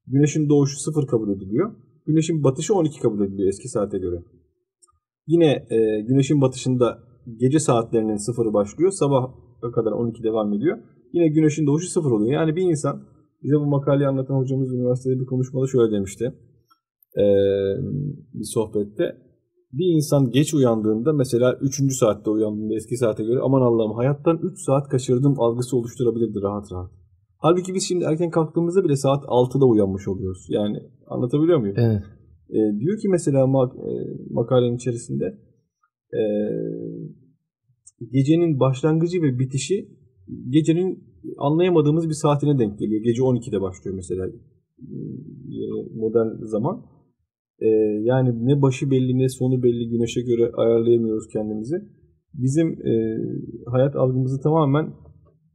[0.07, 1.73] güneşin doğuşu sıfır kabul ediliyor.
[2.07, 4.23] Güneşin batışı 12 kabul ediliyor eski saate göre.
[5.27, 6.99] Yine e, güneşin batışında
[7.37, 8.91] gece saatlerinin sıfırı başlıyor.
[8.91, 9.31] Sabah
[9.75, 10.79] kadar 12 devam ediyor.
[11.13, 12.33] Yine güneşin doğuşu sıfır oluyor.
[12.33, 13.03] Yani bir insan
[13.43, 16.25] bize bu makaleyi anlatan hocamız üniversitede bir konuşmada şöyle demişti.
[17.17, 17.25] E,
[18.35, 19.17] bir sohbette.
[19.73, 21.93] Bir insan geç uyandığında mesela 3.
[21.93, 27.02] saatte uyandığında eski saate göre aman Allah'ım hayattan 3 saat kaçırdım algısı oluşturabilirdi rahat rahat.
[27.43, 30.47] Halbuki biz şimdi erken kalktığımızda bile saat 6'da uyanmış oluyoruz.
[30.49, 31.77] Yani anlatabiliyor muyum?
[31.79, 32.03] Evet.
[32.51, 33.93] E, diyor ki mesela mak e,
[34.31, 35.25] makalenin içerisinde
[36.13, 36.23] e,
[38.13, 39.89] gecenin başlangıcı ve bitişi
[40.49, 41.05] gecenin
[41.39, 43.03] anlayamadığımız bir saatine denk geliyor.
[43.03, 44.27] Gece 12'de başlıyor mesela
[45.95, 46.83] modern zaman.
[47.59, 47.69] E,
[48.03, 51.77] yani ne başı belli ne sonu belli güneşe göre ayarlayamıyoruz kendimizi.
[52.35, 53.19] Bizim e,
[53.67, 54.93] hayat algımızı tamamen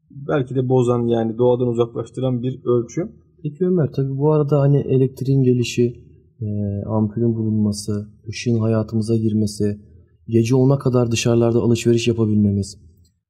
[0.09, 3.01] belki de bozan yani doğadan uzaklaştıran bir ölçü.
[3.43, 5.93] Peki Ömer tabi bu arada hani elektriğin gelişi,
[6.41, 6.47] e,
[6.85, 9.79] ampulün bulunması, ışığın hayatımıza girmesi,
[10.27, 12.77] gece ona kadar dışarılarda alışveriş yapabilmemiz.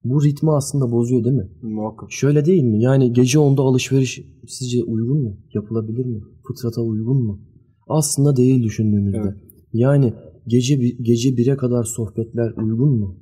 [0.04, 1.50] Bu ritmi aslında bozuyor değil mi?
[1.62, 2.12] Muhakkak.
[2.12, 2.82] Şöyle değil mi?
[2.82, 5.38] Yani gece onda alışveriş sizce uygun mu?
[5.54, 6.22] Yapılabilir mi?
[6.48, 7.40] Fıtrata uygun mu?
[7.88, 9.18] Aslında değil düşündüğümüzde.
[9.24, 9.38] Evet.
[9.74, 10.14] Yani
[10.48, 13.18] gece gece 1'e kadar sohbetler uygun mu?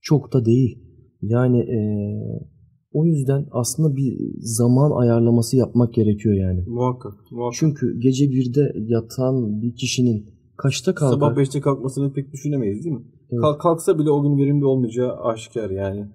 [0.00, 0.78] Çok da değil.
[1.22, 2.53] Yani ee,
[2.94, 6.64] o yüzden aslında bir zaman ayarlaması yapmak gerekiyor yani.
[6.66, 7.12] Muhakkak.
[7.30, 7.56] muhakkak.
[7.58, 10.26] Çünkü gece 1'de yatan bir kişinin
[10.56, 11.14] kaçta kalkar?
[11.14, 13.04] Sabah 5'te kalkmasını pek düşünemeyiz değil mi?
[13.30, 13.40] Evet.
[13.40, 16.06] Kalk, kalksa bile o gün verimli olmayacağı aşikar yani.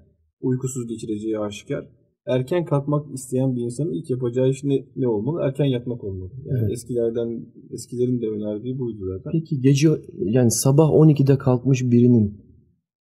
[0.41, 1.85] Uykusuz geçireceği aşikar.
[2.27, 5.41] Erken kalkmak isteyen bir insanın ilk yapacağı iş ne, ne olmalı?
[5.43, 6.31] Erken yatmak olmalı.
[6.45, 6.71] Yani evet.
[6.71, 9.31] eskilerden eskilerin de önerdiği buydu zaten.
[9.31, 12.41] Peki gece yani sabah 12'de kalkmış birinin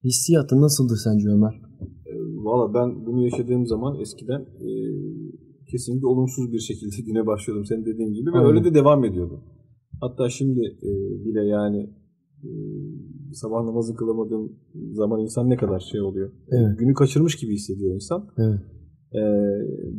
[0.04, 1.67] hissiyatı nasıldır sence Ömer?
[2.48, 4.70] Valla ben bunu yaşadığım zaman eskiden e,
[5.72, 8.50] kesinlikle olumsuz bir şekilde güne başlıyordum senin dediğin gibi ve Aynen.
[8.50, 9.44] öyle de devam ediyordum.
[10.02, 10.92] Hatta şimdi e,
[11.26, 11.90] bile yani
[12.44, 12.50] e,
[13.34, 14.52] sabah namazı kılamadığım
[14.92, 16.32] zaman insan ne kadar şey oluyor.
[16.52, 16.80] Evet.
[16.80, 18.30] Günü kaçırmış gibi hissediyor insan.
[18.38, 18.60] Evet.
[19.14, 19.22] E,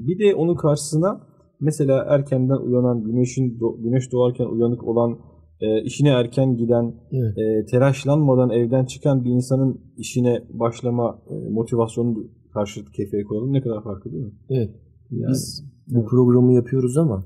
[0.07, 1.21] bir de onun karşısına
[1.61, 5.19] mesela erkenden uyanan güneşin güneş doğarken uyanık olan
[5.61, 7.39] e, işine erken giden, evet.
[7.39, 12.17] e, telaşlanmadan evden çıkan bir insanın işine başlama e, motivasyonu
[12.59, 13.53] karşılık kefeye koyalım.
[13.53, 14.33] Ne kadar farklı değil mi?
[14.51, 14.71] Evet.
[15.11, 16.09] Yani, Biz bu evet.
[16.09, 17.19] programı yapıyoruz ama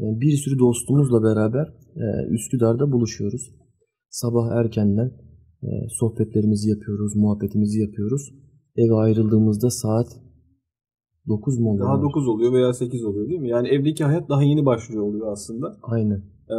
[0.00, 1.66] e, bir sürü dostumuzla beraber
[1.96, 3.54] e, Üsküdar'da buluşuyoruz.
[4.10, 5.10] Sabah erkenden
[5.62, 8.22] e, sohbetlerimizi yapıyoruz, muhabbetimizi yapıyoruz.
[8.76, 10.08] Eve ayrıldığımızda saat
[11.28, 11.88] 9 mu oluyor?
[11.88, 13.48] Daha 9 oluyor veya 8 oluyor değil mi?
[13.48, 15.76] Yani evdeki hayat daha yeni başlıyor oluyor aslında.
[15.82, 16.22] Aynen.
[16.50, 16.58] Ee,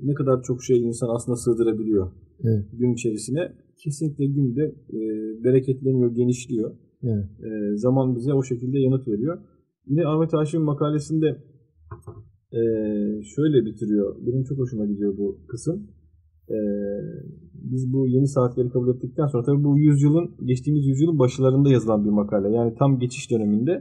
[0.00, 2.12] ne kadar çok şey insan aslında sığdırabiliyor
[2.44, 2.64] evet.
[2.72, 3.52] gün içerisine.
[3.84, 4.98] Kesinlikle günde e,
[5.44, 6.76] bereketleniyor, genişliyor.
[7.02, 7.24] Evet.
[7.24, 9.38] E, zaman bize o şekilde yanıt veriyor.
[9.86, 11.26] Yine Ahmet Haşim makalesinde
[12.52, 12.60] e,
[13.22, 14.16] şöyle bitiriyor.
[14.26, 15.86] Benim çok hoşuma gidiyor bu kısım.
[16.48, 16.58] E,
[17.54, 22.10] biz bu yeni saatleri kabul ettikten sonra tabii bu yüzyılın geçtiğimiz yüzyılın başlarında yazılan bir
[22.10, 22.56] makale.
[22.56, 23.72] Yani tam geçiş döneminde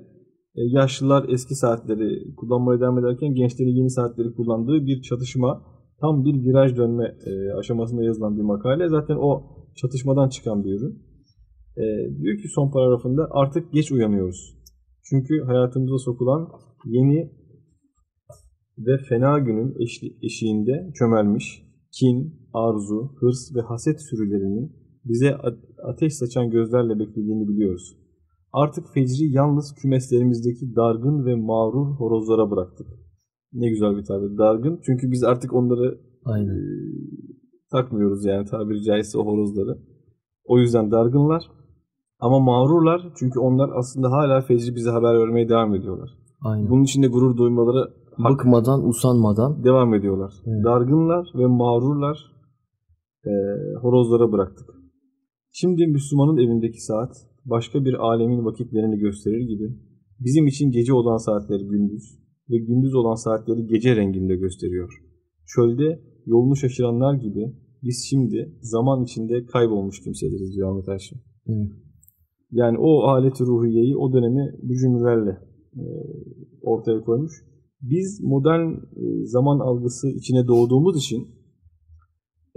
[0.55, 5.61] e, yaşlılar eski saatleri kullanmaya devam ederken gençlerin yeni saatleri kullandığı bir çatışma
[6.01, 8.89] tam bir viraj dönme e, aşamasında yazılan bir makale.
[8.89, 9.43] Zaten o
[9.75, 11.06] çatışmadan çıkan bir ürün.
[11.77, 11.83] E,
[12.21, 14.57] diyor ki son paragrafında artık geç uyanıyoruz.
[15.03, 16.47] Çünkü hayatımıza sokulan
[16.85, 17.31] yeni
[18.77, 21.63] ve fena günün eşli, eşiğinde çömelmiş
[21.99, 24.71] kin, arzu, hırs ve haset sürülerinin
[25.05, 25.35] bize
[25.83, 27.97] ateş saçan gözlerle beklediğini biliyoruz.
[28.53, 32.87] Artık fecri yalnız kümeslerimizdeki dargın ve mağrur horozlara bıraktık.
[33.53, 34.37] Ne güzel bir tabir.
[34.37, 34.79] Dargın.
[34.85, 36.55] Çünkü biz artık onları Aynen.
[36.55, 36.63] E,
[37.71, 39.77] takmıyoruz yani tabiri caizse o horozları.
[40.45, 41.43] O yüzden dargınlar.
[42.19, 46.09] Ama mağrurlar çünkü onlar aslında hala fecri bize haber vermeye devam ediyorlar.
[46.41, 46.69] Aynen.
[46.69, 50.33] Bunun için de gurur duymaları Bıkmadan, usanmadan devam ediyorlar.
[50.45, 50.65] Evet.
[50.65, 52.17] Dargınlar ve mağrurlar
[53.25, 53.31] e,
[53.81, 54.69] horozlara bıraktık.
[55.51, 57.11] Şimdi Müslümanın evindeki saat
[57.45, 59.67] başka bir alemin vakitlerini gösterir gibi
[60.19, 64.93] bizim için gece olan saatleri gündüz ve gündüz olan saatleri gece renginde gösteriyor.
[65.45, 67.53] Çölde yolunu şaşıranlar gibi
[67.83, 71.17] biz şimdi zaman içinde kaybolmuş kimseleriz diyor Ahmet Haşim.
[71.47, 71.86] Evet.
[72.51, 75.37] Yani o aleti ruhiyeyi o dönemi bu cümlelerle
[75.75, 75.83] e,
[76.61, 77.33] ortaya koymuş.
[77.81, 81.27] Biz modern e, zaman algısı içine doğduğumuz için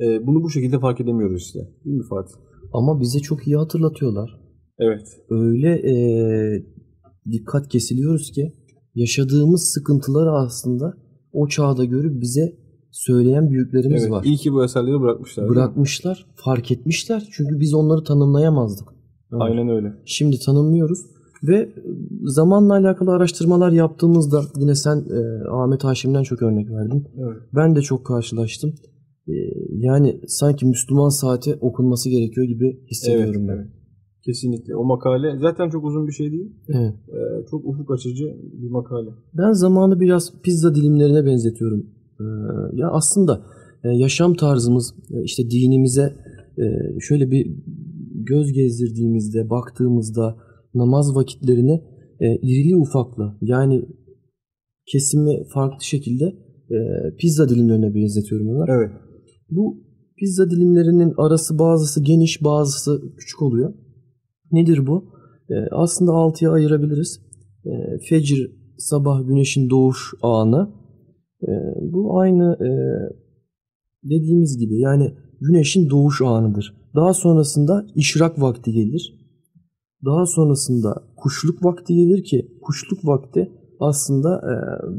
[0.02, 1.58] e, bunu bu şekilde fark edemiyoruz işte.
[1.84, 2.34] Değil mi Fatih?
[2.72, 4.40] Ama bize çok iyi hatırlatıyorlar.
[4.78, 5.06] Evet.
[5.30, 5.94] Öyle e,
[7.32, 8.52] dikkat kesiliyoruz ki
[8.94, 10.94] yaşadığımız sıkıntıları aslında
[11.32, 12.56] o çağda görüp bize
[12.90, 14.24] söyleyen büyüklerimiz evet, var.
[14.24, 15.48] İyi ki bu eserleri bırakmışlar.
[15.48, 17.28] Bırakmışlar, fark etmişler.
[17.32, 18.88] Çünkü biz onları tanımlayamazdık.
[19.32, 19.46] Ömer.
[19.46, 19.92] Aynen öyle.
[20.04, 20.98] Şimdi tanımlıyoruz
[21.42, 21.68] ve
[22.22, 27.08] zamanla alakalı araştırmalar yaptığımızda yine sen e, Ahmet Haşim'den çok örnek verdin.
[27.18, 27.36] Evet.
[27.54, 28.74] Ben de çok karşılaştım.
[29.28, 29.32] E,
[29.70, 33.62] yani sanki Müslüman saati okunması gerekiyor gibi hissediyorum evet, ben.
[33.62, 33.70] Evet.
[34.24, 34.76] Kesinlikle.
[34.76, 36.52] O makale zaten çok uzun bir şey değil.
[36.68, 36.94] Evet.
[37.08, 39.10] Ee, çok ufuk açıcı bir makale.
[39.34, 41.86] Ben zamanı biraz pizza dilimlerine benzetiyorum.
[42.20, 42.24] Ee,
[42.72, 43.42] ya aslında
[43.84, 46.16] e, yaşam tarzımız, e, işte dinimize
[46.58, 46.64] e,
[47.00, 47.56] şöyle bir
[48.24, 50.36] göz gezdirdiğimizde, baktığımızda
[50.74, 51.82] namaz vakitlerini
[52.20, 53.84] e, irili ufaklı yani
[54.86, 56.24] kesimi farklı şekilde
[56.70, 56.78] e,
[57.18, 58.68] pizza dilimlerine benzetiyorum Ömer.
[58.68, 58.90] Evet.
[59.50, 63.74] Bu pizza dilimlerinin arası bazısı geniş bazısı küçük oluyor.
[64.52, 65.04] Nedir bu?
[65.50, 67.20] E, aslında altıya ayırabiliriz.
[67.64, 67.70] E,
[68.08, 70.70] fecir, sabah güneşin doğuş anı.
[71.42, 71.50] E,
[71.82, 72.70] bu aynı e,
[74.04, 76.79] dediğimiz gibi yani güneşin doğuş anıdır.
[76.94, 79.20] Daha sonrasında işrak vakti gelir.
[80.04, 84.54] Daha sonrasında kuşluk vakti gelir ki kuşluk vakti aslında e,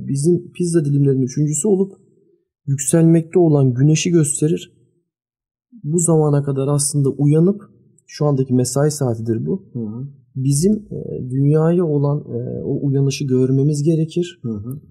[0.07, 1.91] bizim pizza dilimlerinin üçüncüsü olup
[2.65, 4.71] yükselmekte olan güneşi gösterir.
[5.83, 7.61] Bu zamana kadar aslında uyanıp
[8.07, 9.69] şu andaki mesai saatidir bu.
[9.73, 10.07] Hı hı.
[10.35, 14.39] Bizim e, dünyaya olan e, o uyanışı görmemiz gerekir.
[14.43, 14.81] Hı hı.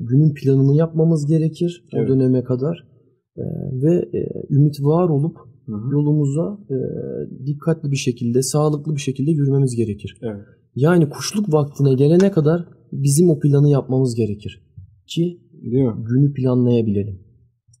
[0.00, 2.10] Günün planını yapmamız gerekir evet.
[2.10, 2.88] o döneme kadar.
[3.72, 4.10] Ve
[4.50, 5.36] ümit var olup
[5.68, 5.92] hı hı.
[5.92, 6.76] yolumuza e,
[7.46, 10.18] dikkatli bir şekilde, sağlıklı bir şekilde yürümemiz gerekir.
[10.22, 10.44] Evet.
[10.74, 14.62] Yani kuşluk vaktine gelene kadar bizim o planı yapmamız gerekir
[15.06, 15.94] ki Değil mi?
[16.08, 17.28] günü planlayabilelim.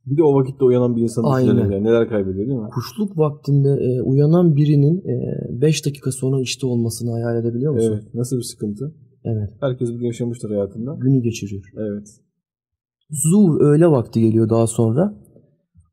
[0.06, 1.56] Bir de o vakitte uyanan bir insan Aynen.
[1.56, 1.84] Yani.
[1.84, 2.68] Neler kaybediyor değil mi?
[2.74, 5.04] Kuşluk vaktinde e, uyanan birinin
[5.60, 7.92] 5 e, dakika sonra işte olmasını hayal edebiliyor musun?
[7.92, 8.14] Evet.
[8.14, 8.94] Nasıl bir sıkıntı?
[9.24, 9.50] Evet.
[9.60, 10.96] Herkes bunu yaşamıştır hayatında.
[11.00, 11.64] Günü geçiriyor.
[11.76, 12.08] Evet.
[13.10, 15.14] Zuhr öğle vakti geliyor daha sonra.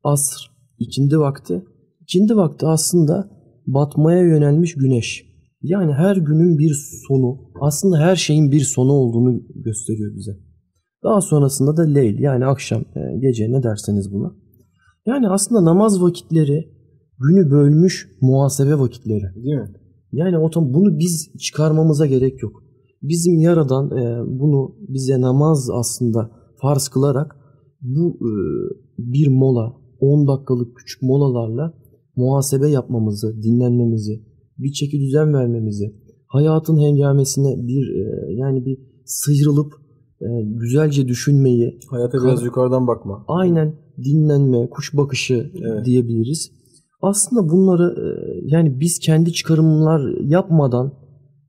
[0.04, 1.62] Asr ikindi vakti.
[2.06, 3.30] İkindi vakti aslında
[3.66, 5.26] batmaya yönelmiş güneş.
[5.62, 6.74] Yani her günün bir
[7.08, 10.32] sonu, aslında her şeyin bir sonu olduğunu gösteriyor bize.
[11.04, 14.32] Daha sonrasında da leyl yani akşam, e, gece ne derseniz buna.
[15.06, 16.68] Yani aslında namaz vakitleri
[17.18, 19.24] günü bölmüş muhasebe vakitleri.
[19.34, 19.72] Değil mi?
[20.12, 22.62] Yani o bunu biz çıkarmamıza gerek yok.
[23.02, 26.30] Bizim yaradan e, bunu bize namaz aslında
[26.60, 27.36] farz kılarak
[27.80, 28.30] bu e,
[28.98, 31.74] bir mola, 10 dakikalık küçük molalarla
[32.16, 34.22] muhasebe yapmamızı, dinlenmemizi,
[34.58, 35.94] bir çeki düzen vermemizi,
[36.26, 37.86] hayatın hengamesine bir
[38.28, 39.72] yani bir sıyrılıp
[40.20, 41.78] e, güzelce düşünmeyi.
[41.90, 43.24] Hayata biraz yukarıdan bakma.
[43.28, 45.84] Aynen dinlenme, kuş bakışı evet.
[45.84, 46.52] diyebiliriz.
[47.02, 48.06] Aslında bunları e,
[48.42, 50.92] yani biz kendi çıkarımlar yapmadan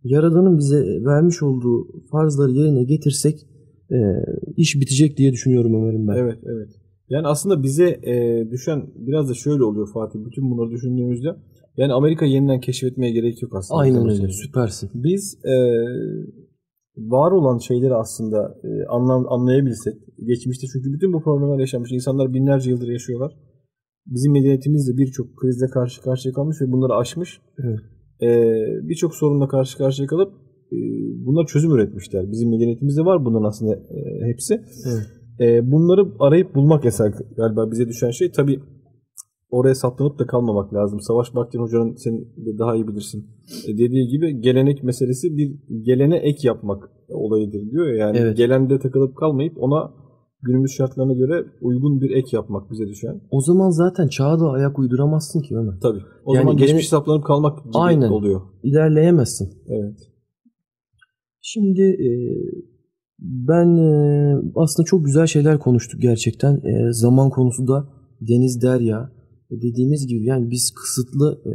[0.03, 3.47] Yaradan'ın bize vermiş olduğu farzları yerine getirsek
[3.91, 3.97] e,
[4.57, 6.15] iş bitecek diye düşünüyorum Ömer'im ben.
[6.15, 6.69] Evet, evet.
[7.09, 10.19] Yani aslında bize e, düşen biraz da şöyle oluyor Fatih.
[10.25, 11.27] Bütün bunları düşündüğümüzde
[11.77, 13.81] yani Amerika yeniden keşfetmeye gerek yok aslında.
[13.81, 14.27] Aynen öyle.
[14.29, 14.89] Süpersin.
[14.93, 15.55] Biz e,
[16.97, 19.93] var olan şeyleri aslında e, anlam, anlayabilsek.
[20.27, 21.91] Geçmişte çünkü bütün bu problemler yaşamış.
[21.91, 23.31] insanlar binlerce yıldır yaşıyorlar.
[24.05, 27.41] Bizim medeniyetimiz de birçok krizle karşı karşıya kalmış ve bunları aşmış.
[27.63, 27.79] Evet.
[28.21, 28.27] E,
[28.89, 30.33] birçok sorunla karşı karşıya kalıp
[30.71, 30.77] e,
[31.25, 32.31] bunlar çözüm üretmişler.
[32.31, 34.53] Bizim medeniyetimizde var bunların aslında e, hepsi.
[34.87, 35.07] Evet.
[35.39, 38.31] E, bunları arayıp bulmak esas galiba bize düşen şey.
[38.31, 38.59] Tabii
[39.49, 41.01] oraya saplanıp da kalmamak lazım.
[41.01, 43.25] Savaş Bakhtin Hoca'nın sen de daha iyi bilirsin
[43.67, 47.95] e, dediği gibi gelenek meselesi bir gelene ek yapmak olayıdır diyor ya.
[47.95, 48.37] Yani evet.
[48.37, 49.93] gelende takılıp kalmayıp ona
[50.41, 53.21] günümüz şartlarına göre uygun bir ek yapmak bize düşen.
[53.31, 55.79] O zaman zaten çağa da ayak uyduramazsın ki Ömer.
[55.81, 56.01] Tabii.
[56.25, 58.09] O yani zaman geçmiş saplanıp kalmak gibi Aynen.
[58.09, 58.41] oluyor.
[58.63, 59.49] İlerleyemezsin.
[59.67, 59.99] Evet.
[61.41, 62.09] Şimdi e,
[63.19, 66.53] ben e, aslında çok güzel şeyler konuştuk gerçekten.
[66.55, 67.89] E, zaman konusu da
[68.21, 69.11] Deniz Derya,
[69.51, 71.51] dediğimiz gibi yani biz kısıtlı e,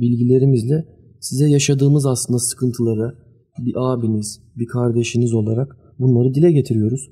[0.00, 0.84] bilgilerimizle
[1.20, 3.14] size yaşadığımız aslında sıkıntıları
[3.58, 7.10] bir abiniz, bir kardeşiniz olarak bunları dile getiriyoruz.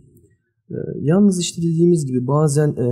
[0.71, 2.89] E, yalnız işte dediğimiz gibi bazen e,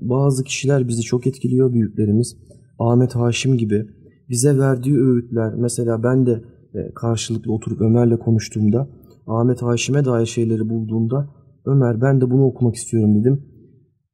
[0.00, 2.36] bazı kişiler bizi çok etkiliyor büyüklerimiz.
[2.78, 3.86] Ahmet Haşim gibi
[4.28, 6.42] bize verdiği öğütler mesela ben de
[6.74, 8.88] e, karşılıklı oturup Ömer'le konuştuğumda
[9.30, 11.28] Ahmet Haşim'e dair şeyleri bulduğumda
[11.66, 13.44] Ömer ben de bunu okumak istiyorum dedim.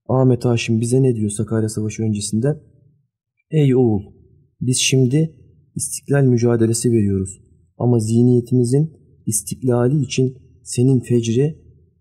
[0.09, 2.61] Ahmet Haşim bize ne diyor Sakarya Savaşı öncesinde?
[3.51, 4.03] Ey oğul
[4.61, 5.35] biz şimdi
[5.75, 7.41] istiklal mücadelesi veriyoruz.
[7.79, 8.91] Ama zihniyetimizin
[9.27, 11.59] istiklali için senin fecri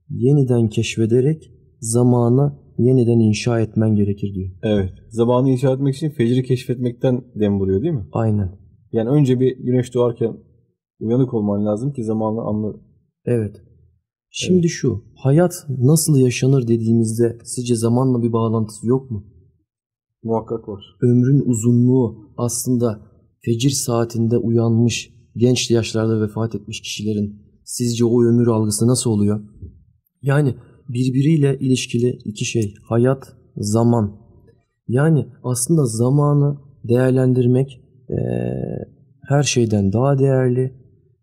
[0.10, 4.52] yeniden keşfederek zamanı yeniden inşa etmen gerekir diyor.
[4.64, 4.94] Evet.
[5.10, 8.08] Zamanı inşa etmek için fecri keşfetmekten dem vuruyor değil mi?
[8.12, 8.52] Aynen.
[8.92, 10.38] Yani önce bir güneş doğarken
[11.00, 12.85] uyanık olman lazım ki zamanı anla.
[13.26, 13.62] Evet.
[14.30, 14.70] Şimdi evet.
[14.70, 19.26] şu, hayat nasıl yaşanır dediğimizde sizce zamanla bir bağlantısı yok mu?
[20.24, 20.84] Muhakkak var.
[21.02, 23.02] Ömrün uzunluğu aslında
[23.42, 29.42] fecir saatinde uyanmış, genç yaşlarda vefat etmiş kişilerin sizce o ömür algısı nasıl oluyor?
[30.22, 30.56] Yani
[30.90, 34.18] birbiriyle ilişkili iki şey, hayat, zaman.
[34.88, 38.18] Yani aslında zamanı değerlendirmek e,
[39.22, 40.62] her şeyden daha değerli.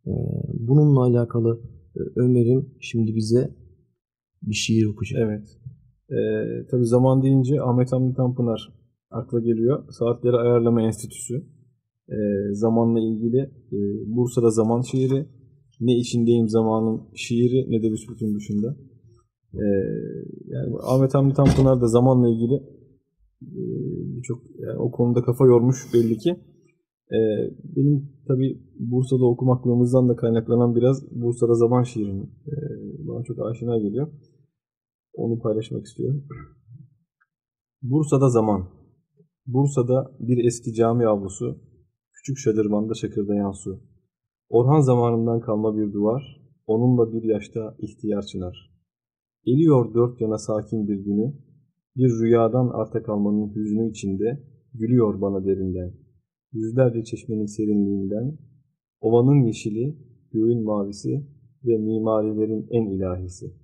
[0.06, 0.12] E,
[0.58, 1.60] bununla alakalı
[2.16, 3.54] Ömer'im şimdi bize
[4.42, 5.20] bir şiir okuyacak.
[5.22, 5.58] Evet.
[6.10, 8.72] Ee, tabii zaman deyince Ahmet Hamdi Tanpınar
[9.10, 9.84] akla geliyor.
[9.90, 11.34] Saatleri Ayarlama Enstitüsü.
[12.08, 12.14] Ee,
[12.52, 13.38] zamanla ilgili
[13.72, 15.26] e, Bursa'da zaman şiiri.
[15.80, 18.76] Ne içindeyim zamanın şiiri ne de büsbütün dışında.
[19.54, 19.64] Ee,
[20.46, 22.54] yani Ahmet Hamdi Tanpınar da zamanla ilgili
[23.42, 23.62] e,
[24.16, 26.36] birçok yani o konuda kafa yormuş belli ki.
[27.12, 32.54] Ee, benim tabi Bursa'da okumaklığımızdan da kaynaklanan biraz Bursa'da zaman şiirini e,
[33.08, 34.08] bana çok aşina geliyor.
[35.14, 36.24] Onu paylaşmak istiyorum.
[37.82, 38.68] Bursa'da zaman.
[39.46, 41.58] Bursa'da bir eski cami avlusu,
[42.12, 43.80] küçük şadırvanda çakırdayan su.
[44.48, 46.22] Orhan zamanından kalma bir duvar,
[46.66, 48.72] onunla bir yaşta ihtiyar çınar.
[49.44, 51.34] Geliyor dört yana sakin bir günü,
[51.96, 54.42] bir rüyadan arta kalmanın hüznü içinde,
[54.74, 56.01] gülüyor bana derinden.
[56.52, 58.38] Yüzlerce çeşmenin serinliğinden,
[59.00, 59.96] ovanın yeşili,
[60.32, 61.26] göğün mavisi
[61.64, 63.54] ve mimarilerin en ilahisi.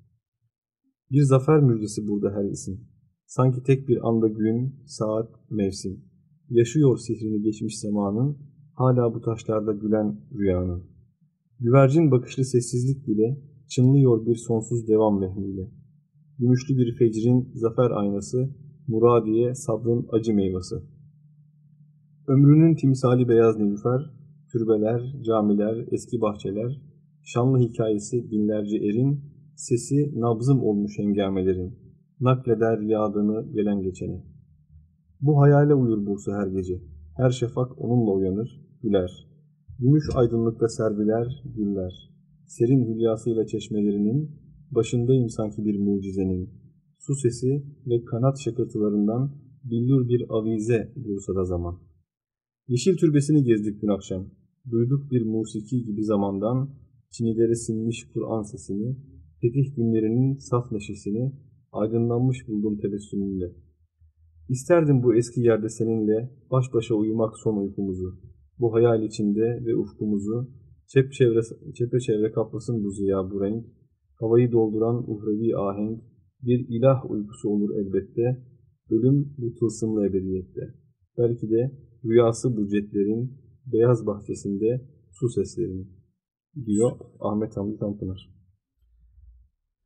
[1.10, 2.80] Bir zafer müjdesi burada her isim.
[3.26, 6.04] Sanki tek bir anda gün, saat, mevsim.
[6.50, 8.38] Yaşıyor sihrini geçmiş zamanın,
[8.74, 10.84] hala bu taşlarda gülen rüyanın.
[11.60, 15.70] Güvercin bakışlı sessizlik bile çınlıyor bir sonsuz devam vehmiyle.
[16.38, 18.50] Gümüşlü bir fecrin zafer aynası,
[18.86, 20.76] muradiye sabrın acı meyvesi.
[22.28, 24.00] Ömrünün timsali beyaz nilüfer,
[24.52, 26.82] türbeler, camiler, eski bahçeler,
[27.22, 29.20] şanlı hikayesi binlerce erin,
[29.56, 31.74] sesi nabzım olmuş hengamelerin,
[32.20, 34.24] nakleder yağdığını gelen geçene.
[35.20, 36.82] Bu hayale uyur Bursa her gece,
[37.16, 39.28] her şafak onunla uyanır, güler.
[39.78, 42.10] Gümüş aydınlıkta serviler, güller.
[42.46, 44.30] Serin hülyasıyla çeşmelerinin,
[44.70, 46.50] başındayım sanki bir mucizenin.
[46.98, 49.32] Su sesi ve kanat şakırtılarından
[49.64, 51.87] billur bir avize Bursa'da zaman.
[52.68, 54.26] Yeşil türbesini gezdik dün akşam.
[54.70, 56.70] Duyduk bir musiki gibi zamandan,
[57.10, 58.96] çinilere sinmiş Kur'an sesini,
[59.40, 61.32] fetih günlerinin saf neşesini,
[61.72, 63.52] aydınlanmış buldum tebessümünle.
[64.48, 68.18] İsterdim bu eski yerde seninle baş başa uyumak son uykumuzu.
[68.58, 70.50] Bu hayal içinde ve ufkumuzu
[70.86, 71.40] çepçevre,
[71.74, 73.66] çepeçevre kaplasın bu ziya bu renk.
[74.14, 76.00] Havayı dolduran uhrevi ahenk
[76.42, 78.44] bir ilah uykusu olur elbette.
[78.90, 80.74] Ölüm bu tılsımlı ebediyette.
[81.18, 83.32] Belki de rüyası bu cetlerin
[83.72, 85.86] beyaz bahçesinde su seslerini
[86.66, 88.38] diyor Ahmet Hamdi Tanpınar.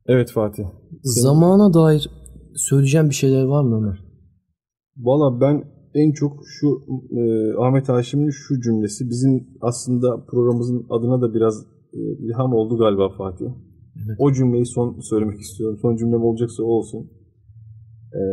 [0.05, 0.63] Evet Fatih.
[1.03, 1.23] Senin...
[1.23, 2.09] Zamana dair
[2.55, 4.03] söyleyeceğim bir şeyler var mı Ömer?
[4.97, 6.67] Valla ben en çok şu
[7.11, 13.09] e, Ahmet Haşim'in şu cümlesi bizim aslında programımızın adına da biraz e, ilham oldu galiba
[13.09, 13.45] Fatih.
[13.95, 14.15] Evet.
[14.19, 15.79] O cümleyi son söylemek istiyorum.
[15.81, 17.11] Son cümlem olacaksa o olsun.
[18.13, 18.23] E,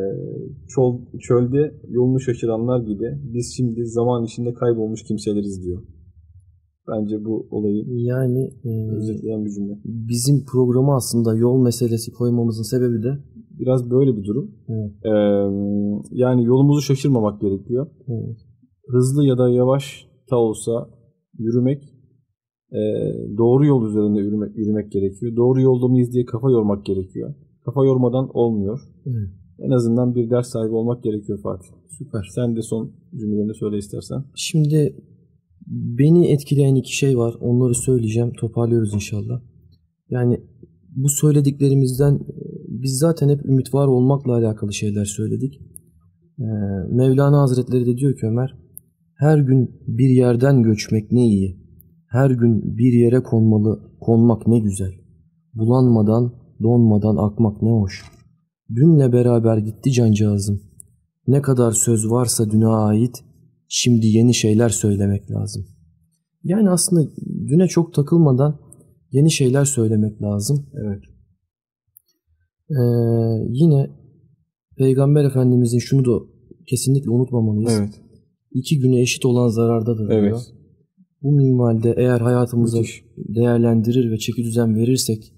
[0.74, 5.82] çöl, çölde yolunu şaşıranlar gibi biz şimdi zaman içinde kaybolmuş kimseleriz diyor.
[6.88, 9.78] Bence bu olayı yani e, özetleyen bir cümle.
[9.84, 13.18] Bizim programı aslında yol meselesi koymamızın sebebi de
[13.60, 14.50] biraz böyle bir durum.
[14.68, 14.92] Evet.
[15.04, 15.10] Ee,
[16.10, 17.86] yani yolumuzu şaşırmamak gerekiyor.
[18.08, 18.36] Evet.
[18.88, 20.90] Hızlı ya da yavaş da olsa
[21.38, 21.82] yürümek
[22.72, 22.80] e,
[23.38, 25.36] doğru yol üzerinde yürümek, yürümek gerekiyor.
[25.36, 27.34] Doğru yolda mıyız diye kafa yormak gerekiyor.
[27.64, 28.80] Kafa yormadan olmuyor.
[29.06, 29.39] Evet.
[29.60, 31.68] En azından bir ders sahibi olmak gerekiyor Fatih.
[31.98, 32.28] Süper.
[32.34, 34.24] Sen de son cümlelerini söyle istersen.
[34.34, 34.96] Şimdi
[35.70, 37.34] beni etkileyen iki şey var.
[37.40, 38.32] Onları söyleyeceğim.
[38.32, 39.40] Toparlıyoruz inşallah.
[40.10, 40.40] Yani
[40.96, 42.20] bu söylediklerimizden
[42.68, 45.60] biz zaten hep ümit var olmakla alakalı şeyler söyledik.
[46.38, 46.44] Ee,
[46.90, 48.54] Mevlana Hazretleri de diyor ki Ömer,
[49.16, 51.60] her gün bir yerden göçmek ne iyi.
[52.06, 54.92] Her gün bir yere konmalı, konmak ne güzel.
[55.54, 56.32] Bulanmadan,
[56.62, 58.04] donmadan akmak ne hoş.
[58.74, 60.62] Dünle beraber gitti cancağızım.
[61.26, 63.24] Ne kadar söz varsa düne ait,
[63.68, 65.66] şimdi yeni şeyler söylemek lazım.
[66.44, 67.10] Yani aslında
[67.48, 68.60] düne çok takılmadan
[69.12, 70.66] yeni şeyler söylemek lazım.
[70.74, 71.02] Evet.
[72.70, 72.82] Ee,
[73.48, 73.90] yine
[74.76, 76.24] Peygamber Efendimizin şunu da
[76.66, 77.72] kesinlikle unutmamalıyız.
[77.78, 78.00] Evet.
[78.52, 80.22] İki güne eşit olan zarardadır evet.
[80.22, 80.40] diyor.
[81.22, 83.04] Bu minvalde eğer hayatımıza Müthiş.
[83.16, 85.34] değerlendirir ve çeki düzen verirsek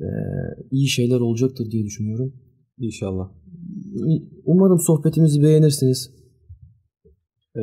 [0.00, 0.06] e,
[0.70, 2.32] iyi şeyler olacaktır diye düşünüyorum.
[2.80, 3.30] İnşallah.
[4.44, 6.14] Umarım sohbetimizi beğenirsiniz.
[7.56, 7.60] Ee,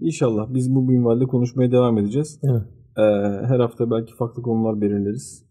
[0.00, 2.40] inşallah biz bu minvalde konuşmaya devam edeceğiz.
[2.44, 2.62] Evet.
[2.98, 3.02] Ee,
[3.46, 5.46] her hafta belki farklı konular belirleriz.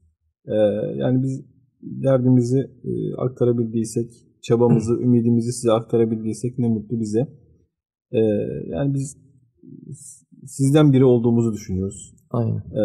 [0.47, 0.53] Ee,
[0.95, 1.45] yani biz
[1.81, 4.11] derdimizi e, aktarabildiysek,
[4.41, 7.19] çabamızı, ümidimizi size aktarabildiysek ne mutlu bize.
[8.11, 8.19] E,
[8.67, 9.17] yani biz
[10.45, 12.15] sizden biri olduğumuzu düşünüyoruz.
[12.31, 12.57] Aynen.
[12.57, 12.83] E,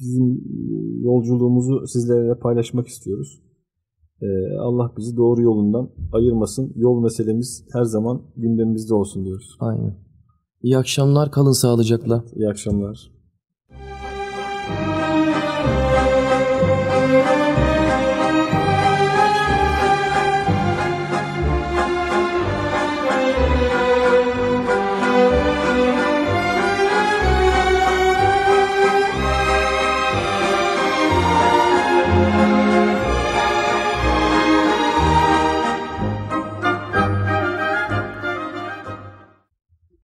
[0.00, 0.40] bizim
[1.02, 3.45] yolculuğumuzu sizlerle paylaşmak istiyoruz.
[4.22, 4.26] E,
[4.60, 6.72] Allah bizi doğru yolundan ayırmasın.
[6.76, 9.56] Yol meselemiz her zaman gündemimizde olsun diyoruz.
[9.60, 9.94] Aynen.
[10.62, 11.30] İyi akşamlar.
[11.30, 12.24] Kalın sağlıcakla.
[12.36, 13.15] İyi akşamlar.